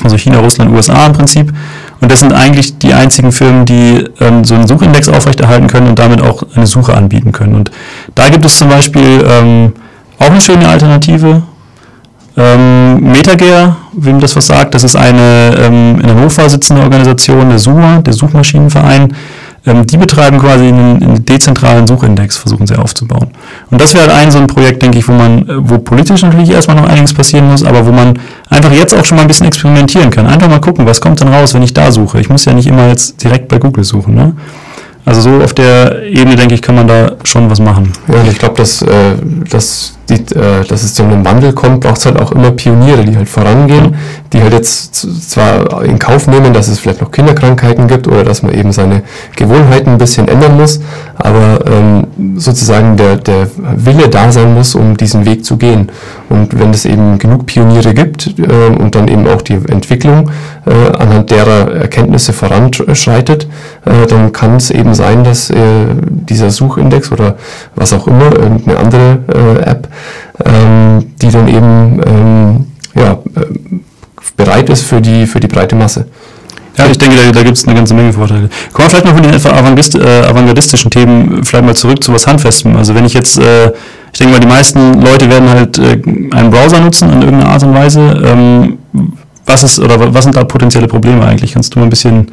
[0.02, 1.52] Also China, Russland, USA im Prinzip.
[2.00, 5.98] Und das sind eigentlich die einzigen Firmen, die ähm, so einen Suchindex aufrechterhalten können und
[5.98, 7.54] damit auch eine Suche anbieten können.
[7.54, 7.70] Und
[8.14, 9.72] da gibt es zum Beispiel ähm,
[10.18, 11.42] auch eine schöne Alternative.
[12.36, 17.58] Ähm, Metager, wem das was sagt, das ist eine ähm, in Hannover sitzende Organisation, der
[17.58, 19.14] SUMA, der Suchmaschinenverein.
[19.66, 23.28] Ähm, die betreiben quasi einen, einen dezentralen Suchindex, versuchen sie aufzubauen.
[23.70, 26.22] Und das wäre halt ein so ein Projekt, denke ich, wo man, äh, wo politisch
[26.22, 28.18] natürlich erstmal noch einiges passieren muss, aber wo man
[28.48, 30.26] einfach jetzt auch schon mal ein bisschen experimentieren kann.
[30.26, 32.20] Einfach mal gucken, was kommt denn raus, wenn ich da suche.
[32.20, 34.14] Ich muss ja nicht immer jetzt direkt bei Google suchen.
[34.14, 34.32] Ne?
[35.04, 37.92] Also so auf der Ebene, denke ich, kann man da schon was machen.
[38.08, 39.16] Ja, ich glaube, dass, äh,
[39.50, 43.04] dass, die, äh, dass es zu einem Wandel kommt, braucht es halt auch immer Pioniere,
[43.04, 43.96] die halt vorangehen,
[44.32, 48.42] die halt jetzt zwar in Kauf nehmen, dass es vielleicht noch Kinderkrankheiten gibt oder dass
[48.42, 49.02] man eben seine
[49.36, 50.80] Gewohnheiten ein bisschen ändern muss,
[51.16, 55.90] aber ähm, sozusagen der, der Wille da sein muss, um diesen Weg zu gehen.
[56.28, 58.42] Und wenn es eben genug Pioniere gibt äh,
[58.78, 60.30] und dann eben auch die Entwicklung
[60.66, 63.48] äh, anhand derer Erkenntnisse voranschreitet,
[63.84, 65.56] äh, dann kann es eben sein, dass äh,
[66.06, 67.36] dieser Suchindex oder
[67.74, 69.88] was auch immer, irgendeine andere äh, App,
[70.44, 73.78] ähm, die dann eben ähm, ja, äh,
[74.36, 76.06] bereit ist für die, für die breite Masse.
[76.76, 78.48] Ja, ich denke, da, da gibt es eine ganze Menge Vorteile.
[78.72, 82.76] Kommen wir vielleicht noch von den äh, avantgardistischen Themen vielleicht mal zurück zu was Handfestem.
[82.76, 83.72] Also wenn ich jetzt, äh,
[84.12, 86.00] ich denke mal, die meisten Leute werden halt äh,
[86.34, 88.00] einen Browser nutzen in irgendeiner Art und Weise.
[88.24, 88.78] Ähm,
[89.46, 91.52] was ist oder was sind da potenzielle Probleme eigentlich?
[91.52, 92.30] Kannst du mal ein bisschen,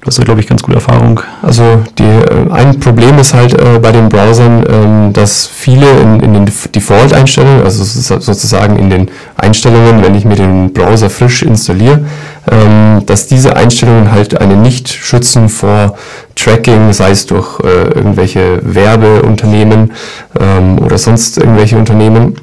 [0.00, 1.20] du hast da glaube ich ganz gute Erfahrung.
[1.42, 1.62] Also
[1.98, 6.34] die, äh, ein Problem ist halt äh, bei den Browsern, ähm, dass viele in, in
[6.34, 11.42] den Def- Default-Einstellungen, also so- sozusagen in den Einstellungen, wenn ich mir den Browser frisch
[11.42, 12.00] installiere,
[12.50, 15.96] ähm, dass diese Einstellungen halt einen nicht schützen vor
[16.36, 19.92] Tracking, sei es durch äh, irgendwelche Werbeunternehmen
[20.38, 22.36] ähm, oder sonst irgendwelche Unternehmen.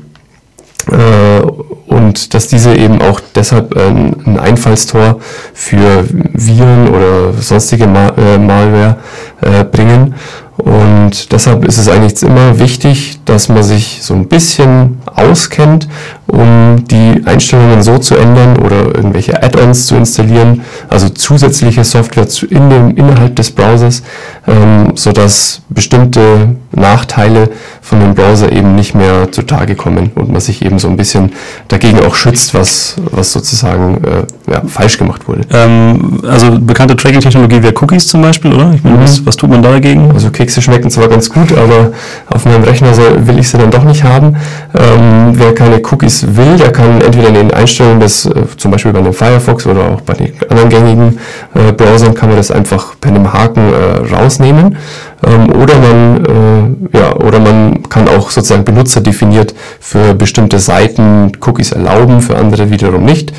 [0.92, 1.42] Äh,
[1.88, 5.20] und dass diese eben auch deshalb ein, ein Einfallstor
[5.54, 8.98] für Viren oder sonstige äh, Malware
[9.42, 10.16] äh, bringen.
[10.58, 15.88] Und deshalb ist es eigentlich immer wichtig, dass man sich so ein bisschen auskennt,
[16.28, 22.70] um die Einstellungen so zu ändern oder irgendwelche Add-ons zu installieren, also zusätzliche Software in
[22.70, 24.02] dem, innerhalb des Browsers,
[24.48, 27.50] ähm, sodass bestimmte Nachteile
[27.82, 31.34] von dem Browser eben nicht mehr zutage kommen und man sich eben so ein bisschen
[31.68, 35.42] dagegen auch schützt, was, was sozusagen äh, ja, falsch gemacht wurde.
[35.52, 38.74] Ähm, also bekannte Tracking-Technologie wäre Cookies zum Beispiel, oder?
[38.74, 40.12] Ich meine, was, was tut man da dagegen?
[40.12, 41.92] Also Kekse schmecken zwar ganz gut, aber
[42.30, 44.36] auf meinem Rechner will ich sie dann doch nicht haben.
[44.78, 48.94] Ähm, wer keine Cookies will, der kann entweder in den Einstellungen des, äh, zum Beispiel
[48.94, 51.20] bei dem Firefox oder auch bei den anderen gängigen
[51.56, 54.78] äh, Browsern, kann man das einfach per einem Haken äh, rausnehmen.
[55.26, 61.72] Ähm, oder man, äh, ja, oder man kann auch sozusagen benutzerdefiniert für bestimmte Seiten Cookies
[61.72, 63.34] erlauben, für andere wiederum nicht.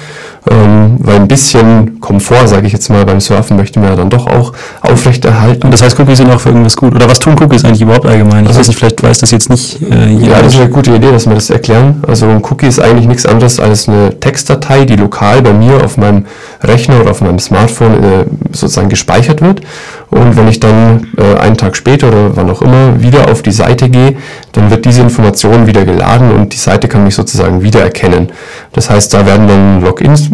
[0.48, 4.10] Ähm, weil ein bisschen Komfort, sage ich jetzt mal, beim Surfen möchte man ja dann
[4.10, 5.70] doch auch aufrechterhalten.
[5.72, 6.94] Das heißt, Cookies sind auch für irgendwas gut.
[6.94, 8.44] Oder was tun Cookies eigentlich überhaupt allgemein?
[8.44, 10.36] Ich Also- weiß nicht, vielleicht weiß das jetzt nicht äh, jeder.
[10.36, 12.02] Ja, das ist eine gute Idee, dass wir das erklären.
[12.06, 15.96] Also ein Cookie ist eigentlich nichts anderes als eine Textdatei, die lokal bei mir auf
[15.96, 16.26] meinem
[16.62, 19.62] Rechner oder auf meinem Smartphone äh, sozusagen gespeichert wird.
[20.10, 23.50] Und wenn ich dann äh, einen Tag später oder wann auch immer wieder auf die
[23.50, 24.14] Seite gehe,
[24.52, 28.28] dann wird diese Information wieder geladen und die Seite kann mich sozusagen wiedererkennen.
[28.72, 29.82] Das heißt, da werden dann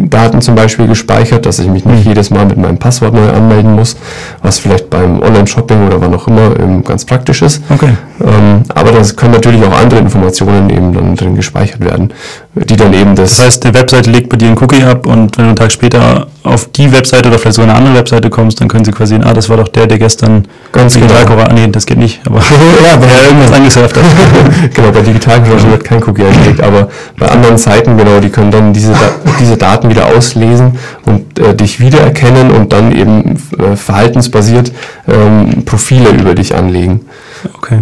[0.03, 3.73] Login-Daten zum Beispiel gespeichert, dass ich mich nicht jedes Mal mit meinem Passwort neu anmelden
[3.73, 3.95] muss,
[4.41, 7.61] was vielleicht beim Online-Shopping oder wann auch immer ähm, ganz praktisch ist.
[7.69, 7.95] Okay.
[8.21, 12.13] Ähm, aber das können natürlich auch andere Informationen eben dann drin gespeichert werden,
[12.55, 15.37] die dann eben das, Das heißt, die Webseite legt bei dir einen Cookie ab und
[15.37, 18.61] wenn du einen Tag später auf die Webseite oder vielleicht sogar eine andere Webseite kommst,
[18.61, 21.07] dann können sie quasi sehen, ah, das war doch der, der gestern Ganz genau.
[21.07, 22.37] Digitalkora- ah, nee, das geht nicht, aber
[22.85, 24.03] Ja, aber- der irgendwas angesurft hat.
[24.75, 28.71] genau, bei Digitalbranche wird kein Cookie angelegt, aber bei anderen Seiten, genau, die können dann
[28.71, 28.93] diese,
[29.39, 34.71] diese Daten wieder auslesen und äh, dich wiedererkennen und dann eben äh, verhaltensbasiert
[35.07, 37.01] ähm, Profile über dich anlegen.
[37.57, 37.79] Okay.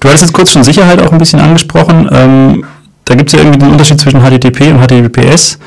[0.00, 2.08] Du hattest jetzt kurz schon Sicherheit auch ein bisschen angesprochen.
[2.12, 2.64] Ähm,
[3.08, 5.58] da gibt es ja irgendwie den Unterschied zwischen HTTP und HTTPS.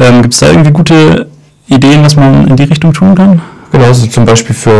[0.00, 1.26] Ähm, gibt es da irgendwie gute
[1.66, 3.42] Ideen, was man in die Richtung tun kann?
[3.70, 4.70] Genau, also zum Beispiel für,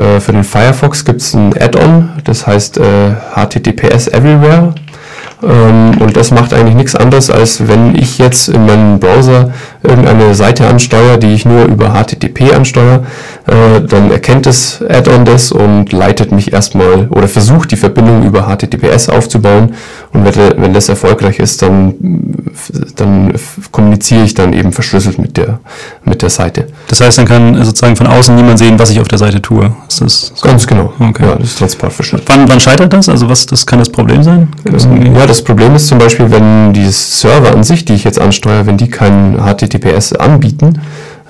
[0.00, 4.74] äh, für den Firefox gibt es ein Add-on, das heißt äh, HTTPS Everywhere.
[5.42, 9.50] Ähm, und das macht eigentlich nichts anderes, als wenn ich jetzt in meinem Browser
[9.82, 13.04] irgendeine Seite ansteuere, die ich nur über HTTP ansteuere,
[13.46, 18.42] äh, dann erkennt das Add-on das und leitet mich erstmal oder versucht die Verbindung über
[18.48, 19.74] HTTPS aufzubauen
[20.12, 21.94] Und wenn, das erfolgreich ist, dann,
[22.96, 23.34] dann
[23.70, 25.60] kommuniziere ich dann eben verschlüsselt mit der,
[26.04, 26.68] mit der Seite.
[26.88, 29.72] Das heißt, dann kann sozusagen von außen niemand sehen, was ich auf der Seite tue.
[29.88, 30.46] Ist das so?
[30.46, 30.92] Ganz genau.
[30.98, 31.24] Okay.
[31.26, 32.28] Ja, das ist transportverschlüsselt.
[32.28, 33.08] Wann, wann scheitert das?
[33.08, 34.48] Also was das kann das Problem sein?
[34.64, 38.04] Gibt's irgendwie- Ja, das Problem ist zum Beispiel, wenn die Server an sich, die ich
[38.04, 40.80] jetzt ansteuere, wenn die kein HTTPS anbieten,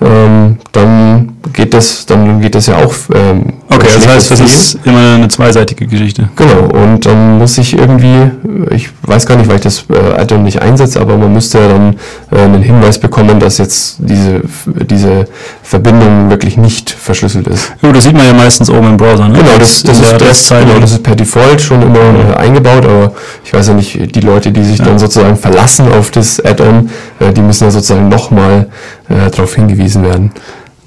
[0.03, 2.95] ähm, dann geht das, dann geht das ja auch.
[3.15, 6.29] Ähm, Okay, das schlägt heißt, das ist immer eine zweiseitige Geschichte.
[6.37, 8.31] Genau, und dann muss ich irgendwie,
[8.71, 11.69] ich weiß gar nicht, weil ich das äh, Add-on nicht einsetze, aber man müsste ja
[11.69, 11.97] dann
[12.31, 14.43] äh, einen Hinweis bekommen, dass jetzt diese,
[14.89, 15.27] diese
[15.63, 17.73] Verbindung wirklich nicht verschlüsselt ist.
[17.81, 19.39] Gut, das sieht man ja meistens oben im Browser, ne?
[19.39, 23.13] Genau, das, das, ist, das, genau, das ist per Default schon immer äh, eingebaut, aber
[23.45, 27.33] ich weiß ja nicht, die Leute, die sich dann sozusagen verlassen auf das Add-on, äh,
[27.33, 28.69] die müssen ja sozusagen nochmal
[29.09, 30.31] äh, darauf hingewiesen werden.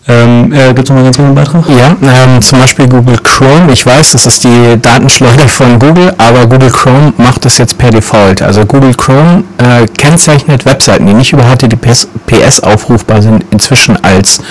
[0.10, 1.64] Ähm, äh, Gibt es noch mal ganz kurz einen Beitrag?
[1.70, 3.72] Ja, ähm, zum Beispiel Google Chrome.
[3.72, 7.92] Ich weiß, das ist die Datenschleuder von Google, aber Google Chrome macht das jetzt per
[7.92, 8.42] Default.
[8.42, 14.42] Also Google Chrome äh, kennzeichnet Webseiten, die nicht über HTTPS PS aufrufbar sind, inzwischen als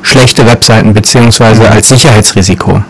[0.00, 2.82] schlechte Webseiten beziehungsweise als Sicherheitsrisiko.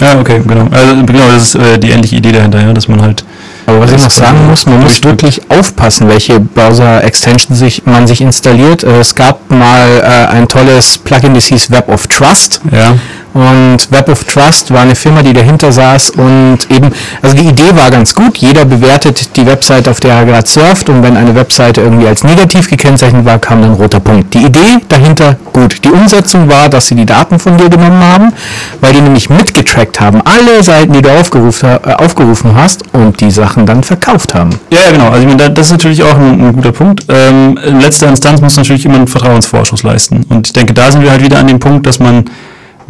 [0.00, 0.66] Ja, okay, genau.
[0.70, 3.24] Also genau, das ist äh, die ähnliche Idee dahinter, ja, dass man halt.
[3.70, 8.20] Aber was ich noch sagen muss, man muss wirklich aufpassen, welche Browser-Extensions sich, man sich
[8.20, 8.82] installiert.
[8.82, 12.60] Äh, Es gab mal äh, ein tolles Plugin, das hieß Web of Trust.
[12.72, 12.96] Ja.
[13.32, 16.90] Und Web of Trust war eine Firma, die dahinter saß und eben,
[17.22, 18.38] also die Idee war ganz gut.
[18.38, 22.24] Jeder bewertet die Webseite, auf der er gerade surft und wenn eine Webseite irgendwie als
[22.24, 24.34] negativ gekennzeichnet war, kam dann ein roter Punkt.
[24.34, 25.84] Die Idee dahinter gut.
[25.84, 28.32] Die Umsetzung war, dass sie die Daten von dir genommen haben,
[28.80, 33.30] weil die nämlich mitgetrackt haben, alle Seiten, die du aufgerufen, äh, aufgerufen hast und die
[33.30, 34.50] Sachen dann verkauft haben.
[34.70, 35.06] Ja, genau.
[35.08, 37.04] Also ich meine, da- das ist natürlich auch ein, ein guter Punkt.
[37.08, 40.24] Ähm, in letzter Instanz muss natürlich immer einen Vertrauensvorschuss leisten.
[40.28, 42.24] Und ich denke, da sind wir halt wieder an dem Punkt, dass man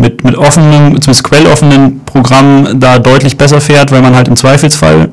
[0.00, 5.10] mit, mit offenen, zumindest quelloffenen Programmen da deutlich besser fährt, weil man halt im Zweifelsfall,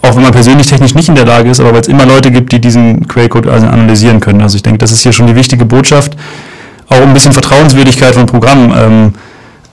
[0.00, 2.30] auch wenn man persönlich technisch nicht in der Lage ist, aber weil es immer Leute
[2.30, 4.40] gibt, die diesen Quellcode also analysieren können.
[4.40, 6.16] Also ich denke, das ist hier schon die wichtige Botschaft,
[6.88, 9.12] auch ein bisschen Vertrauenswürdigkeit von Programmen ähm,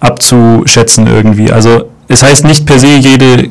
[0.02, 1.50] abzuschätzen irgendwie.
[1.50, 3.50] Also es heißt nicht per se, jede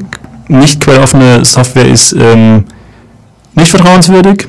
[0.49, 2.65] nicht quelloffene Software ist ähm,
[3.55, 4.47] nicht vertrauenswürdig.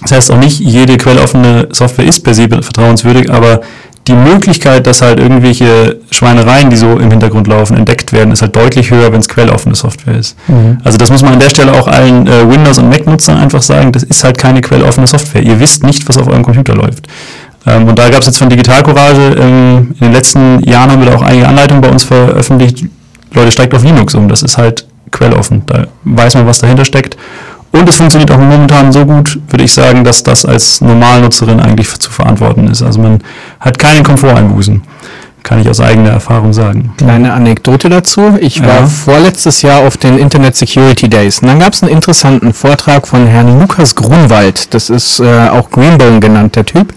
[0.00, 3.60] Das heißt auch nicht, jede quelloffene Software ist per se vertrauenswürdig, aber
[4.06, 8.54] die Möglichkeit, dass halt irgendwelche Schweinereien, die so im Hintergrund laufen, entdeckt werden, ist halt
[8.54, 10.36] deutlich höher, wenn es quelloffene Software ist.
[10.84, 13.90] Also das muss man an der Stelle auch allen äh, Windows- und Mac-Nutzern einfach sagen,
[13.90, 15.42] das ist halt keine quelloffene Software.
[15.42, 17.08] Ihr wisst nicht, was auf eurem Computer läuft.
[17.66, 21.02] Ähm, und da gab es jetzt von Digital Courage, ähm, in den letzten Jahren haben
[21.02, 22.84] wir da auch einige Anleitungen bei uns veröffentlicht.
[23.34, 25.62] Leute, steigt auf Linux um, das ist halt quelloffen.
[25.66, 27.16] Da weiß man, was dahinter steckt.
[27.72, 31.88] Und es funktioniert auch momentan so gut, würde ich sagen, dass das als Normalnutzerin eigentlich
[31.98, 32.82] zu verantworten ist.
[32.82, 33.18] Also man
[33.60, 34.82] hat keinen Komforteinbußen.
[35.42, 36.92] Kann ich aus eigener Erfahrung sagen.
[36.96, 38.36] Kleine Anekdote dazu.
[38.40, 38.86] Ich war Ja.
[38.86, 41.38] vorletztes Jahr auf den Internet Security Days.
[41.38, 44.74] Und dann gab es einen interessanten Vortrag von Herrn Lukas Grunwald.
[44.74, 46.92] Das ist äh, auch Greenbone genannt, der Typ.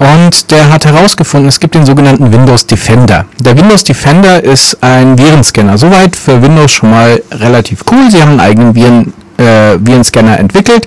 [0.00, 3.26] Und der hat herausgefunden, es gibt den sogenannten Windows Defender.
[3.38, 5.78] Der Windows Defender ist ein Virenscanner.
[5.78, 8.10] Soweit für Windows schon mal relativ cool.
[8.10, 10.86] Sie haben einen eigenen Viren, äh, Virenscanner entwickelt,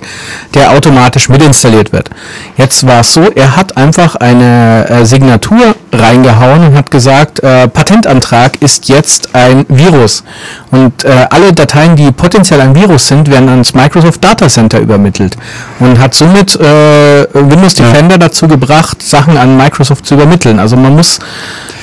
[0.54, 2.10] der automatisch mitinstalliert wird.
[2.56, 7.68] Jetzt war es so, er hat einfach eine äh, Signatur reingehauen und hat gesagt, äh,
[7.68, 10.22] Patentantrag ist jetzt ein Virus.
[10.70, 15.36] Und äh, alle Dateien, die potenziell ein Virus sind, werden ans Microsoft Data Center übermittelt.
[15.80, 20.58] Und hat somit äh, Windows Defender dazu gebracht, Sachen an Microsoft zu übermitteln.
[20.58, 21.18] Also man muss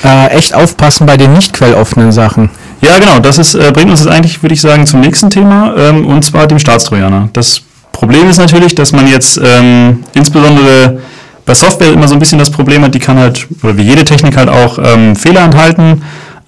[0.04, 2.50] äh, echt aufpassen bei den nicht quelloffenen Sachen.
[2.80, 3.18] Ja, genau.
[3.18, 6.24] Das ist, äh, bringt uns jetzt eigentlich, würde ich sagen, zum nächsten Thema, ähm, und
[6.24, 7.28] zwar dem Staatstrojaner.
[7.32, 7.60] Das
[7.92, 11.00] Problem ist natürlich, dass man jetzt ähm, insbesondere
[11.44, 14.04] bei Software immer so ein bisschen das Problem hat, die kann halt, oder wie jede
[14.04, 16.02] Technik halt auch ähm, Fehler enthalten.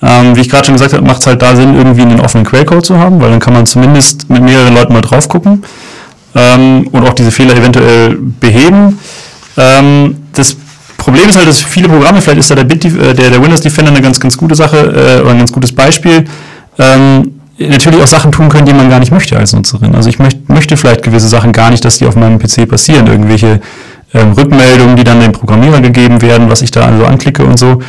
[0.05, 2.45] Ähm, wie ich gerade schon gesagt habe, macht es halt da Sinn, irgendwie einen offenen
[2.45, 5.62] Quellcode zu haben, weil dann kann man zumindest mit mehreren Leuten mal drauf gucken
[6.35, 8.99] ähm, und auch diese Fehler eventuell beheben.
[9.57, 10.57] Ähm, das
[11.03, 13.61] Problem ist halt, dass viele Programme, vielleicht ist da der, Bit, äh, der, der Windows
[13.61, 16.25] Defender eine ganz, ganz gute Sache äh, oder ein ganz gutes Beispiel,
[16.79, 19.95] ähm, natürlich auch Sachen tun können, die man gar nicht möchte als Nutzerin.
[19.95, 23.07] Also ich möcht, möchte vielleicht gewisse Sachen gar nicht, dass die auf meinem PC passieren.
[23.09, 23.61] Irgendwelche
[24.15, 27.81] ähm, Rückmeldungen, die dann dem Programmierer gegeben werden, was ich da also anklicke und so.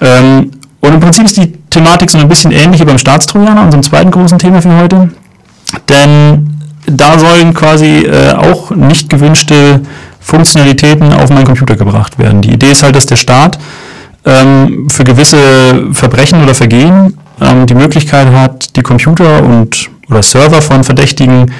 [0.00, 3.82] Ähm, und im Prinzip ist die Thematik so ein bisschen ähnlich wie beim Staatstrojaner, unserem
[3.82, 5.10] zweiten großen Thema für heute.
[5.88, 9.80] Denn da sollen quasi äh, auch nicht gewünschte
[10.22, 12.40] Funktionalitäten auf meinen Computer gebracht werden.
[12.42, 13.58] Die Idee ist halt, dass der Staat
[14.24, 20.60] ähm, für gewisse Verbrechen oder Vergehen ähm, die Möglichkeit hat, die Computer und oder Server
[20.60, 21.52] von Verdächtigen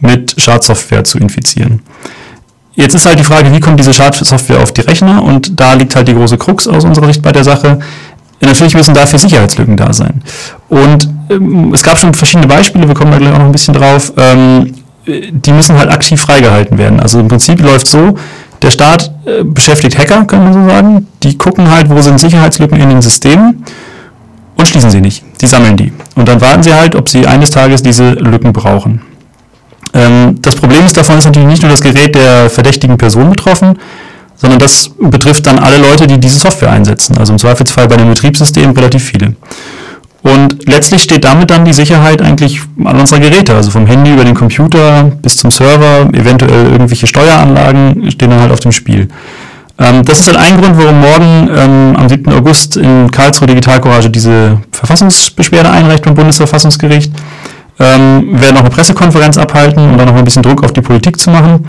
[0.00, 1.80] mit Schadsoftware zu infizieren.
[2.74, 5.22] Jetzt ist halt die Frage, wie kommt diese Schadsoftware auf die Rechner?
[5.22, 7.78] Und da liegt halt die große Krux aus unserer Sicht bei der Sache.
[8.40, 10.22] Natürlich müssen dafür Sicherheitslücken da sein.
[10.68, 13.74] Und ähm, es gab schon verschiedene Beispiele, wir kommen da gleich auch noch ein bisschen
[13.74, 14.12] drauf.
[14.16, 14.72] Ähm, äh,
[15.06, 17.00] die müssen halt aktiv freigehalten werden.
[17.00, 18.16] Also im Prinzip läuft so,
[18.62, 21.06] der Staat äh, beschäftigt Hacker, kann man so sagen.
[21.22, 23.64] Die gucken halt, wo sind Sicherheitslücken in den Systemen
[24.56, 25.22] und schließen sie nicht.
[25.40, 25.92] Die sammeln die.
[26.14, 29.02] Und dann warten sie halt, ob sie eines Tages diese Lücken brauchen.
[29.92, 33.78] Ähm, das Problem ist davon ist natürlich nicht nur das Gerät der verdächtigen Person betroffen,
[34.36, 37.16] sondern das betrifft dann alle Leute, die diese Software einsetzen.
[37.18, 39.36] Also im Zweifelsfall bei dem Betriebssystem relativ viele.
[40.24, 44.24] Und letztlich steht damit dann die Sicherheit eigentlich an unserer Geräte, also vom Handy über
[44.24, 49.08] den Computer bis zum Server, eventuell irgendwelche Steueranlagen stehen dann halt auf dem Spiel.
[49.78, 52.32] Ähm, das ist halt ein Grund, warum morgen ähm, am 7.
[52.32, 57.12] August in Karlsruhe Digital Courage diese Verfassungsbeschwerde einreicht beim Bundesverfassungsgericht.
[57.78, 61.20] Ähm, werden auch eine Pressekonferenz abhalten, um da noch ein bisschen Druck auf die Politik
[61.20, 61.66] zu machen.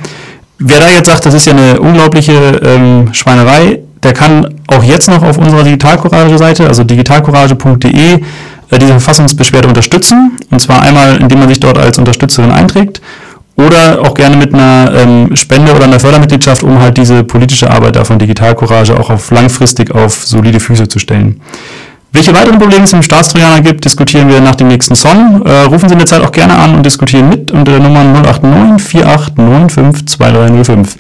[0.60, 2.32] Wer da jetzt sagt, das ist ja eine unglaubliche
[2.64, 9.68] ähm, Schweinerei, der kann auch jetzt noch auf unserer Digitalcourage-Seite, also digitalcourage.de, äh, diese Verfassungsbeschwerde
[9.68, 10.38] unterstützen.
[10.52, 13.02] Und zwar einmal, indem man sich dort als Unterstützerin einträgt
[13.58, 17.96] oder auch gerne mit einer ähm, Spende oder einer Fördermitgliedschaft, um halt diese politische Arbeit
[17.96, 21.42] da von Digitalcourage auch auf langfristig auf solide Füße zu stellen.
[22.14, 25.42] Welche weiteren Probleme es im Staatstrojaner gibt, diskutieren wir nach dem nächsten Song.
[25.46, 28.04] Äh, rufen Sie in der Zeit auch gerne an und diskutieren mit unter der Nummer
[28.04, 30.98] 089 4895 2305.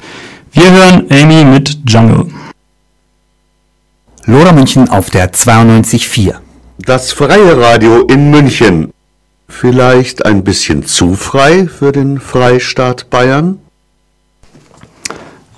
[0.53, 2.27] Wir hören Amy mit Jungle.
[4.27, 6.33] Lora München auf der 92.4.
[6.79, 8.91] Das freie Radio in München.
[9.47, 13.59] Vielleicht ein bisschen zu frei für den Freistaat Bayern?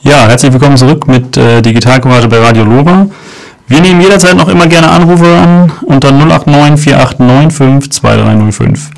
[0.02, 3.08] Ja, herzlich willkommen zurück mit äh, Digitalcourage bei Radio Lora.
[3.70, 8.90] Wir nehmen jederzeit noch immer gerne Anrufe an unter 089 4895 2305.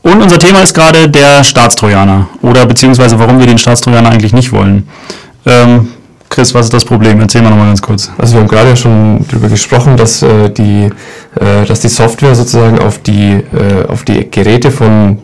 [0.00, 4.52] Und unser Thema ist gerade der Staatstrojaner oder beziehungsweise warum wir den Staatstrojaner eigentlich nicht
[4.52, 4.88] wollen.
[5.44, 5.88] Ähm,
[6.38, 7.18] Chris, was ist das Problem?
[7.18, 8.12] Erzähl mal nochmal ganz kurz.
[8.16, 10.88] Also wir haben gerade ja schon darüber gesprochen, dass, äh, die,
[11.34, 15.18] äh, dass die Software sozusagen auf die, äh, auf die Geräte von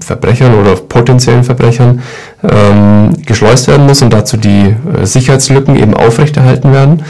[0.00, 2.02] Verbrechern oder potenziellen Verbrechern
[2.42, 7.04] ähm, geschleust werden muss und dazu die äh, Sicherheitslücken eben aufrechterhalten werden.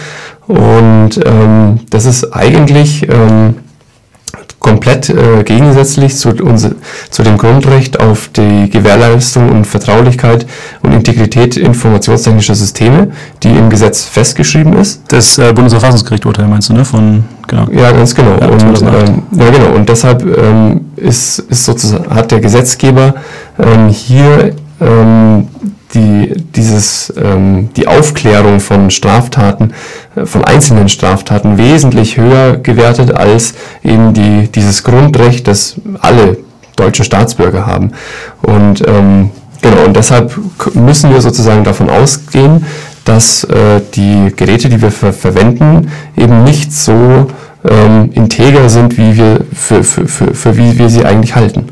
[0.48, 3.54] Und ähm, das ist eigentlich ähm,
[4.66, 6.72] komplett äh, gegensätzlich zu, unser,
[7.10, 10.44] zu dem Grundrecht auf die Gewährleistung und Vertraulichkeit
[10.82, 13.12] und Integrität informationstechnischer Systeme,
[13.44, 15.02] die im Gesetz festgeschrieben ist.
[15.06, 16.84] Das äh, Bundesverfassungsgericht-Urteil meinst du, ne?
[16.84, 17.68] Von, genau.
[17.70, 18.36] Ja, ganz genau.
[18.40, 19.76] Ja, und, ähm, ja, genau.
[19.76, 23.14] Und deshalb ähm, ist, ist sozusagen, hat der Gesetzgeber
[23.60, 25.46] ähm, hier ähm,
[25.96, 29.72] die, dieses, ähm, die Aufklärung von Straftaten,
[30.14, 36.38] äh, von einzelnen Straftaten wesentlich höher gewertet als eben die, dieses Grundrecht, das alle
[36.76, 37.92] deutschen Staatsbürger haben.
[38.42, 39.30] Und ähm,
[39.62, 40.38] genau, und deshalb
[40.74, 42.66] müssen wir sozusagen davon ausgehen,
[43.04, 47.28] dass äh, die Geräte, die wir ver verwenden, eben nicht so
[47.68, 51.68] ähm, integer sind, wie wir für, für, für, für wie wir sie eigentlich halten.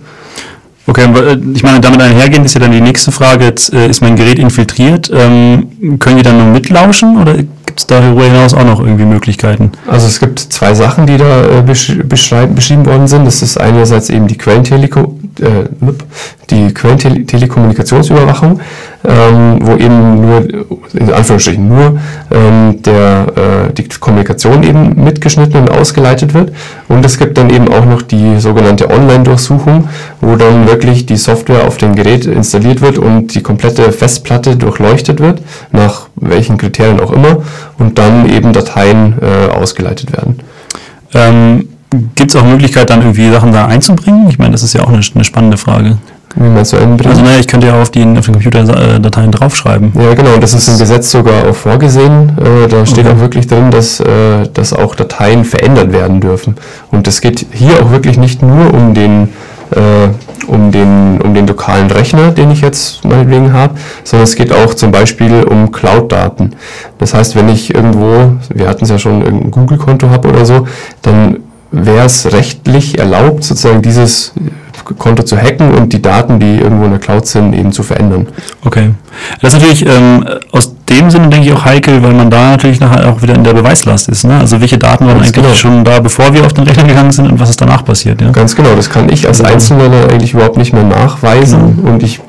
[0.87, 4.03] Okay, äh, ich meine, damit einhergehend ist ja dann die nächste Frage, jetzt äh, ist
[4.03, 7.37] mein Gerät infiltriert, ähm, können die dann nur mitlauschen oder
[7.75, 9.73] gibt es darüber hinaus auch noch irgendwie Möglichkeiten?
[9.89, 13.27] Also es gibt zwei Sachen, die da äh, beschrieben worden sind.
[13.27, 14.29] Das ist einerseits eben äh,
[16.51, 18.61] die Quellentelekommunikationsüberwachung,
[19.05, 20.47] ähm, wo eben nur,
[20.93, 21.99] in Anführungsstrichen nur,
[22.31, 23.27] ähm, der,
[23.69, 26.53] äh, die Kommunikation eben mitgeschnitten und ausgeleitet wird.
[26.89, 29.89] Und es gibt dann eben auch noch die sogenannte Online-Durchsuchung,
[30.21, 35.19] wo dann wirklich die Software auf dem Gerät installiert wird und die komplette Festplatte durchleuchtet
[35.19, 37.43] wird, nach welchen Kriterien auch immer,
[37.79, 40.41] und dann eben Dateien äh, ausgeleitet werden.
[41.13, 41.69] Ähm,
[42.17, 44.29] Gibt es auch Möglichkeit, dann irgendwie Sachen da einzubringen?
[44.29, 45.99] Ich meine, das ist ja auch eine, eine spannende Frage.
[46.37, 47.13] Wie meinst du einbringen?
[47.13, 49.93] Also naja, ich könnte ja auf, die, auf den Computerdateien draufschreiben.
[49.95, 52.33] Ja genau, das ist im Gesetz sogar auch vorgesehen.
[52.39, 53.15] Äh, da steht okay.
[53.15, 56.57] auch wirklich drin, dass, äh, dass auch Dateien verändert werden dürfen.
[56.91, 59.27] Und es geht hier auch wirklich nicht nur um den, äh,
[60.47, 64.75] um den, um den lokalen Rechner, den ich jetzt meinetwegen habe, sondern es geht auch
[64.75, 66.53] zum Beispiel um Cloud-Daten.
[66.99, 70.67] Das heißt, wenn ich irgendwo, wir hatten es ja schon, ein Google-Konto habe oder so,
[71.03, 71.39] dann
[71.71, 74.33] wäre es rechtlich erlaubt, sozusagen dieses
[74.99, 78.29] Konto zu hacken und die Daten, die irgendwo in der Cloud sind, eben zu verändern.
[78.65, 78.91] Okay.
[79.41, 82.81] Das ist natürlich ähm, aus dem Sinne, denke ich, auch heikel, weil man da natürlich
[82.81, 84.25] nachher auch wieder in der Beweislast ist.
[84.25, 84.39] Ne?
[84.39, 85.55] Also welche Daten waren Ganz eigentlich genau.
[85.55, 88.21] schon da, bevor wir auf den Rechner gegangen sind und was ist danach passiert?
[88.21, 88.31] Ja?
[88.31, 89.51] Ganz genau, das kann ich als genau.
[89.51, 91.93] Einzelner eigentlich überhaupt nicht mehr nachweisen genau.
[91.93, 92.21] und ich,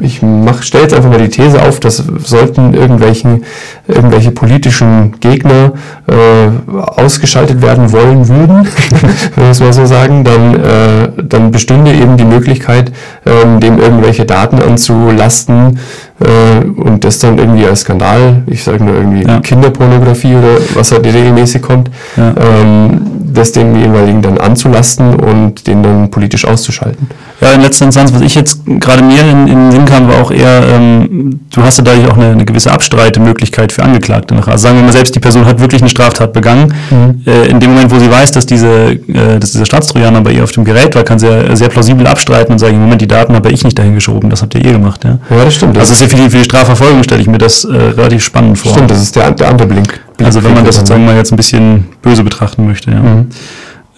[0.00, 0.20] ich
[0.60, 3.44] stelle jetzt einfach mal die These auf, dass sollten irgendwelchen,
[3.86, 5.72] irgendwelche politischen Gegner
[6.06, 8.66] äh, ausgeschaltet werden wollen würden,
[9.36, 12.92] wenn wir es mal so sagen, dann, äh, dann bestünde eben die Möglichkeit,
[13.26, 15.78] ähm, dem irgendwelche Daten anzulasten
[16.20, 19.40] äh, und das dann irgendwie als Skandal, ich sage nur irgendwie ja.
[19.40, 22.34] Kinderpornografie oder was halt regelmäßig kommt, ja.
[22.36, 23.00] ähm,
[23.32, 27.08] das dem jeweiligen dann anzulasten und den dann politisch auszuschalten.
[27.40, 30.20] Ja, in letzter Instanz, was ich jetzt gerade mir in, in den Sinn kam, war
[30.20, 34.34] auch eher, ähm, du hast ja dadurch auch eine, eine gewisse Abstreitemöglichkeit für Angeklagte.
[34.34, 36.74] Also sagen wir mal selbst, die Person hat wirklich eine Straftat begangen.
[36.90, 37.22] Mhm.
[37.26, 40.44] Äh, in dem Moment, wo sie weiß, dass, diese, äh, dass dieser Staatstrojaner bei ihr
[40.44, 43.34] auf dem Gerät war, kann ja sehr plausibel abstreiten und sagen, im Moment, die Daten
[43.34, 45.02] habe ich nicht dahin geschoben, das habt ihr eh gemacht.
[45.02, 45.76] Ja, ja das stimmt.
[45.76, 48.72] Das also für die, für die Strafverfolgung stelle ich mir das äh, relativ spannend vor.
[48.72, 49.88] Stimmt, das ist der, der andere Blink.
[50.16, 52.92] Blink also wenn man das sozusagen mal jetzt ein bisschen böse betrachten möchte.
[52.92, 53.00] Ja.
[53.00, 53.26] Mhm.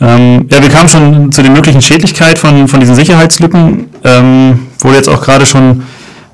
[0.00, 3.90] Ähm, ja, wir kamen schon zu der möglichen Schädlichkeit von, von diesen Sicherheitslücken.
[4.04, 5.82] Ähm, wurde jetzt auch gerade schon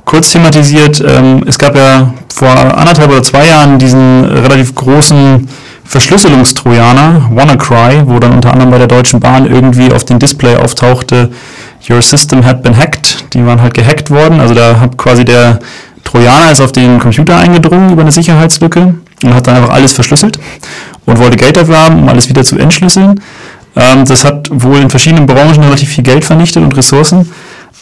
[0.05, 1.03] kurz thematisiert.
[1.05, 5.49] Ähm, es gab ja vor anderthalb oder zwei Jahren diesen relativ großen
[5.89, 11.31] Verschlüsselungstrojaner, WannaCry, wo dann unter anderem bei der Deutschen Bahn irgendwie auf dem Display auftauchte,
[11.89, 13.25] Your system had been hacked.
[13.33, 14.39] Die waren halt gehackt worden.
[14.41, 15.61] Also da hat quasi der
[16.05, 20.39] Trojaner ist auf den Computer eingedrungen über eine Sicherheitslücke und hat dann einfach alles verschlüsselt
[21.07, 23.21] und wollte Geld haben, um alles wieder zu entschlüsseln.
[23.75, 27.31] Ähm, das hat wohl in verschiedenen Branchen relativ viel Geld vernichtet und Ressourcen.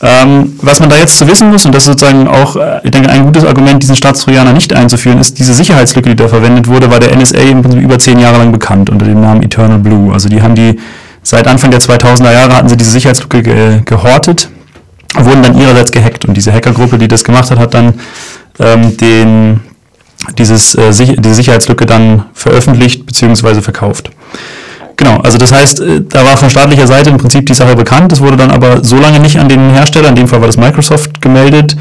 [0.02, 2.90] Ähm, was man da jetzt zu wissen muss, und das ist sozusagen auch, äh, ich
[2.90, 6.90] denke, ein gutes Argument, diesen Staatstrojaner nicht einzuführen, ist, diese Sicherheitslücke, die da verwendet wurde,
[6.90, 10.12] war der NSA im Prinzip über zehn Jahre lang bekannt unter dem Namen Eternal Blue.
[10.12, 10.78] Also die haben die,
[11.22, 14.50] seit Anfang der 2000er Jahre hatten sie diese Sicherheitslücke ge gehortet,
[15.16, 16.26] wurden dann ihrerseits gehackt.
[16.26, 17.94] Und diese Hackergruppe, die das gemacht hat, hat dann
[18.60, 19.60] ähm, den,
[20.36, 23.62] dieses, äh, diese Sicherheitslücke dann veröffentlicht bzw.
[23.62, 24.10] verkauft.
[24.96, 28.12] Genau, also das heißt, äh, da war von staatlicher Seite im Prinzip die Sache bekannt,
[28.12, 30.56] es wurde dann aber so lange nicht an den Hersteller, in dem Fall war das
[30.56, 31.76] Microsoft, gemeldet,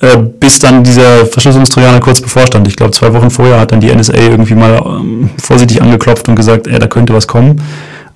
[0.00, 2.66] äh, bis dann dieser Verschlüsselungstrojaner kurz bevorstand.
[2.68, 6.34] Ich glaube, zwei Wochen vorher hat dann die NSA irgendwie mal ähm, vorsichtig angeklopft und
[6.34, 7.62] gesagt, ey, da könnte was kommen.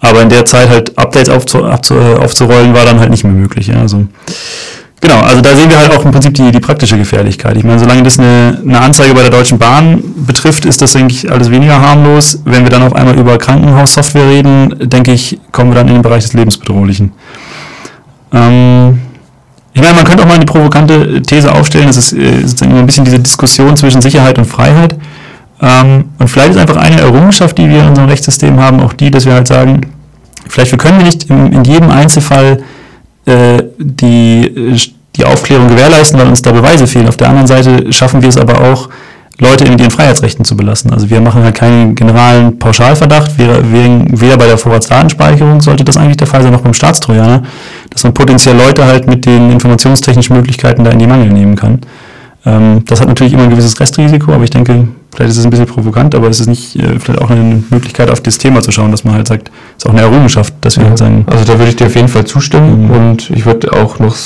[0.01, 3.68] Aber in der Zeit halt Updates aufzu aufzurollen, war dann halt nicht mehr möglich.
[3.68, 3.80] Ja?
[3.80, 4.07] Also
[5.01, 7.57] Genau, also da sehen wir halt auch im Prinzip die, die praktische Gefährlichkeit.
[7.57, 11.14] Ich meine, solange das eine, eine Anzeige bei der Deutschen Bahn betrifft, ist das, denke
[11.14, 12.40] ich, alles weniger harmlos.
[12.44, 16.03] Wenn wir dann auf einmal über Krankenhaussoftware reden, denke ich, kommen wir dann in den
[16.03, 17.12] Bereich des Lebensbedrohlichen.
[18.32, 19.01] Ähm,
[19.72, 22.86] ich meine, man könnte auch mal eine provokante These aufstellen, es ist äh, sozusagen ein
[22.86, 24.96] bisschen diese Diskussion zwischen Sicherheit und Freiheit.
[25.62, 29.11] Ähm, und vielleicht ist einfach eine Errungenschaft, die wir in unserem Rechtssystem haben, auch die,
[29.11, 29.80] dass wir halt sagen,
[30.46, 32.62] vielleicht können wir nicht in, in jedem Einzelfall
[33.27, 34.77] äh, die,
[35.16, 37.09] die Aufklärung gewährleisten, weil uns da Beweise fehlen.
[37.09, 38.89] Auf der anderen Seite schaffen wir es aber auch,
[39.41, 40.93] Leute in ihren Freiheitsrechten zu belassen.
[40.93, 43.39] Also wir machen halt keinen generalen Pauschalverdacht.
[43.39, 47.43] weder bei der Vorratsdatenspeicherung sollte das eigentlich der Fall sein, noch beim Staatstrojaner,
[47.89, 51.81] dass man potenziell Leute halt mit den informationstechnischen Möglichkeiten da in die Mangel nehmen kann.
[52.45, 55.50] Ähm, das hat natürlich immer ein gewisses Restrisiko, aber ich denke, vielleicht ist es ein
[55.50, 58.70] bisschen provokant, aber es ist nicht äh, vielleicht auch eine Möglichkeit, auf das Thema zu
[58.70, 61.24] schauen, dass man halt sagt, es ist auch eine Errungenschaft, dass wir ja, halt sagen.
[61.26, 62.90] Also da würde ich dir auf jeden Fall zustimmen mhm.
[62.90, 64.16] und ich würde auch noch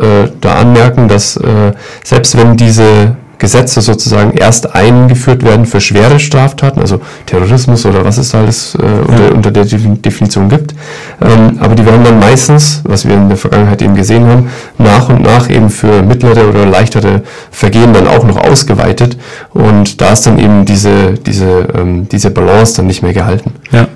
[0.00, 1.72] äh, da anmerken, dass äh,
[2.02, 8.16] selbst wenn diese Gesetze sozusagen erst eingeführt werden für schwere Straftaten, also Terrorismus oder was
[8.16, 10.74] es da alles äh, unter, unter, der Definition gibt.
[11.20, 15.10] Ähm, aber die werden dann meistens, was wir in der Vergangenheit eben gesehen haben, nach
[15.10, 17.20] und nach eben für mittlere oder leichtere
[17.50, 19.18] Vergehen dann auch noch ausgeweitet.
[19.52, 23.52] Und da ist dann eben diese, diese, ähm, diese Balance dann nicht mehr gehalten.
[23.72, 23.88] Ja.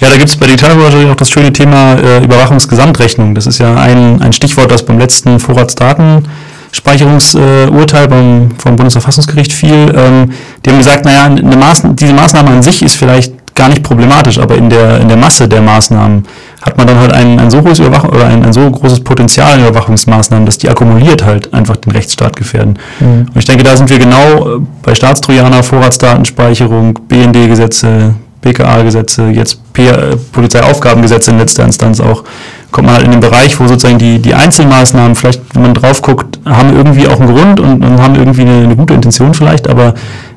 [0.00, 3.34] Ja, da gibt es bei Digitalbranche auch das schöne Thema äh, Überwachungsgesamtrechnung.
[3.34, 6.26] Das ist ja ein, ein Stichwort, das beim letzten Vorratsdaten
[6.72, 9.92] Speicherungsurteil äh, beim, vom Bundesverfassungsgericht fiel.
[9.94, 10.32] Ähm,
[10.64, 14.38] die haben gesagt, naja, eine Maßnahme, diese Maßnahme an sich ist vielleicht gar nicht problematisch,
[14.38, 16.24] aber in der, in der Masse der Maßnahmen
[16.62, 19.58] hat man dann halt ein, ein so hohes Überwachung oder ein, ein so großes Potenzial
[19.58, 22.78] in Überwachungsmaßnahmen, dass die akkumuliert halt einfach den Rechtsstaat gefährden.
[23.00, 23.26] Mhm.
[23.34, 30.16] Und ich denke, da sind wir genau äh, bei Staatstrojaner, Vorratsdatenspeicherung, BND-Gesetze, BKA-Gesetze, jetzt äh,
[30.32, 32.24] Polizeiaufgabengesetze in letzter Instanz auch
[32.70, 36.02] kommt man halt in den Bereich, wo sozusagen die, die Einzelmaßnahmen, vielleicht, wenn man drauf
[36.02, 39.68] guckt, haben irgendwie auch einen Grund und, und haben irgendwie eine, eine, gute Intention vielleicht,
[39.68, 39.94] aber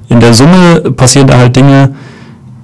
[0.07, 1.93] in der Summe passieren da halt Dinge,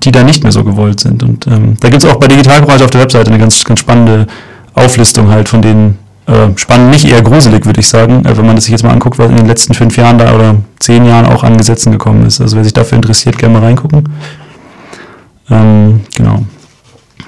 [0.04, 1.22] die da nicht mehr so gewollt sind.
[1.24, 4.28] Und ähm, da gibt es auch bei Digitalcourage auf der Webseite eine ganz, ganz spannende
[4.74, 8.56] Auflistung halt von den, äh, spannend, nicht eher gruselig, würde ich sagen, äh, wenn man
[8.56, 11.26] das sich jetzt mal anguckt, was in den letzten fünf Jahren da oder zehn Jahren
[11.26, 12.40] auch an Gesetzen gekommen ist.
[12.40, 14.08] Also wer sich dafür interessiert, gerne mal reingucken.
[15.50, 16.44] Ähm, genau.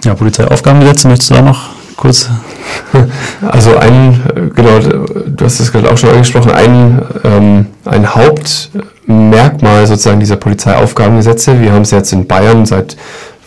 [0.04, 2.30] Ja, Polizeiaufgabengesetze, möchtest du da noch kurz?
[3.42, 10.20] Also ein, genau, du hast es gerade auch schon angesprochen, ein, ähm, ein Hauptmerkmal sozusagen
[10.20, 12.96] dieser Polizeiaufgabengesetze, wir haben es jetzt in Bayern seit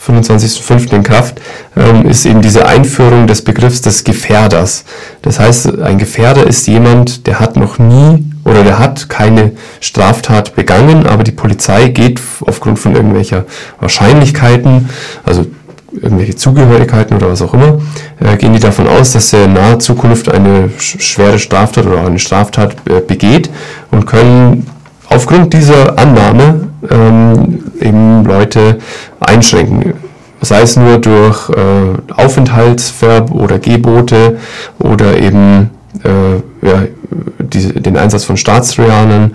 [0.07, 0.93] 25.05.
[0.95, 1.41] in Kraft,
[1.77, 4.85] ähm, ist eben diese Einführung des Begriffs des Gefährders.
[5.23, 10.55] Das heißt, ein Gefährder ist jemand, der hat noch nie oder der hat keine Straftat
[10.55, 13.45] begangen, aber die Polizei geht aufgrund von irgendwelcher
[13.81, 14.91] Wahrscheinlichkeiten,
[15.25, 15.47] also
[15.93, 17.81] irgendwelche Zugehörigkeiten oder was auch immer,
[18.21, 22.19] äh, gehen die davon aus, dass er in naher Zukunft eine schwere Straftat oder eine
[22.19, 23.51] Straftat äh, begeht
[23.91, 24.67] und können
[25.09, 28.79] aufgrund dieser Annahme ähm, eben Leute
[29.21, 29.95] einschränken.
[30.41, 34.39] sei es nur durch äh, Aufenthaltsverb oder Gebote
[34.79, 35.71] oder eben
[36.05, 36.83] äh, ja,
[37.39, 39.35] die, den Einsatz von Staatstrojanern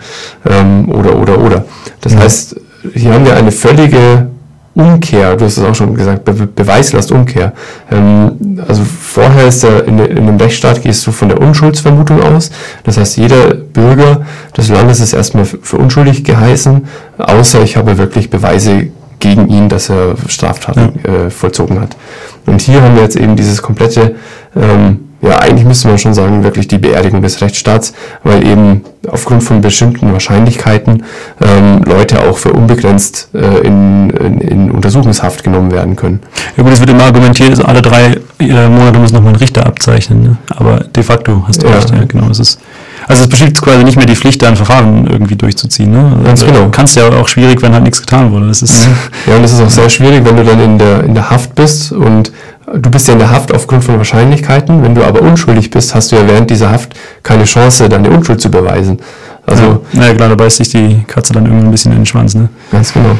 [0.50, 1.66] ähm, oder oder oder.
[2.02, 2.20] Das Mhm.
[2.20, 2.56] heißt,
[2.94, 4.28] hier haben wir eine völlige
[4.74, 7.54] Umkehr, du hast es auch schon gesagt, Be Beweislastumkehr.
[7.92, 12.52] Ähm, also vorher ist der, in, in einem Rechtsstaat gehst du von der Unschuldsvermutung aus.
[12.84, 14.22] Das heißt, jeder Bürger
[14.56, 16.86] des Landes ist erstmal für unschuldig geheißen,
[17.18, 18.90] außer ich habe wirklich Beweise
[19.20, 21.98] gegen ihn, dass er Straftaten äh, vollzogen hat.
[22.46, 24.16] Und hier haben wir jetzt eben dieses komplette,
[24.56, 27.94] ähm, ja, eigentlich müsste man schon sagen, wirklich die Beerdigung des Rechtsstaats,
[28.24, 31.04] weil eben aufgrund von bestimmten Wahrscheinlichkeiten
[31.42, 36.20] ähm, Leute auch für unbegrenzt äh, in, in, in Untersuchungshaft genommen werden können.
[36.56, 39.66] Ja gut, es wird immer argumentiert, also alle drei äh, Monate muss nochmal ein Richter
[39.66, 40.22] abzeichnen.
[40.22, 40.38] Ne?
[40.50, 41.76] Aber de facto hast du Ja.
[41.76, 42.30] recht, ja, genau.
[42.30, 42.60] Es ist,
[43.08, 45.92] also es besteht quasi nicht mehr die Pflicht, da ein Verfahren irgendwie durchzuziehen.
[45.92, 46.12] Ne?
[46.12, 46.70] Also Ganz genau.
[46.70, 48.48] Kannst ja auch schwierig, wenn halt nichts getan wurde.
[48.48, 48.88] Das ist,
[49.28, 51.56] Ja, und es ist auch sehr schwierig, wenn du dann in der, in der Haft
[51.56, 52.32] bist und
[52.74, 54.84] du bist ja in der Haft aufgrund von Wahrscheinlichkeiten.
[54.84, 58.42] Wenn du aber unschuldig bist, hast du ja während dieser Haft keine Chance, deine Unschuld
[58.42, 59.00] zu beweisen.
[59.46, 62.06] Also, ja, naja, klar, da beißt sich die Katze dann irgendwann ein bisschen in den
[62.06, 62.36] Schwanz.
[62.36, 62.50] Ne?
[62.72, 63.18] ganz genau.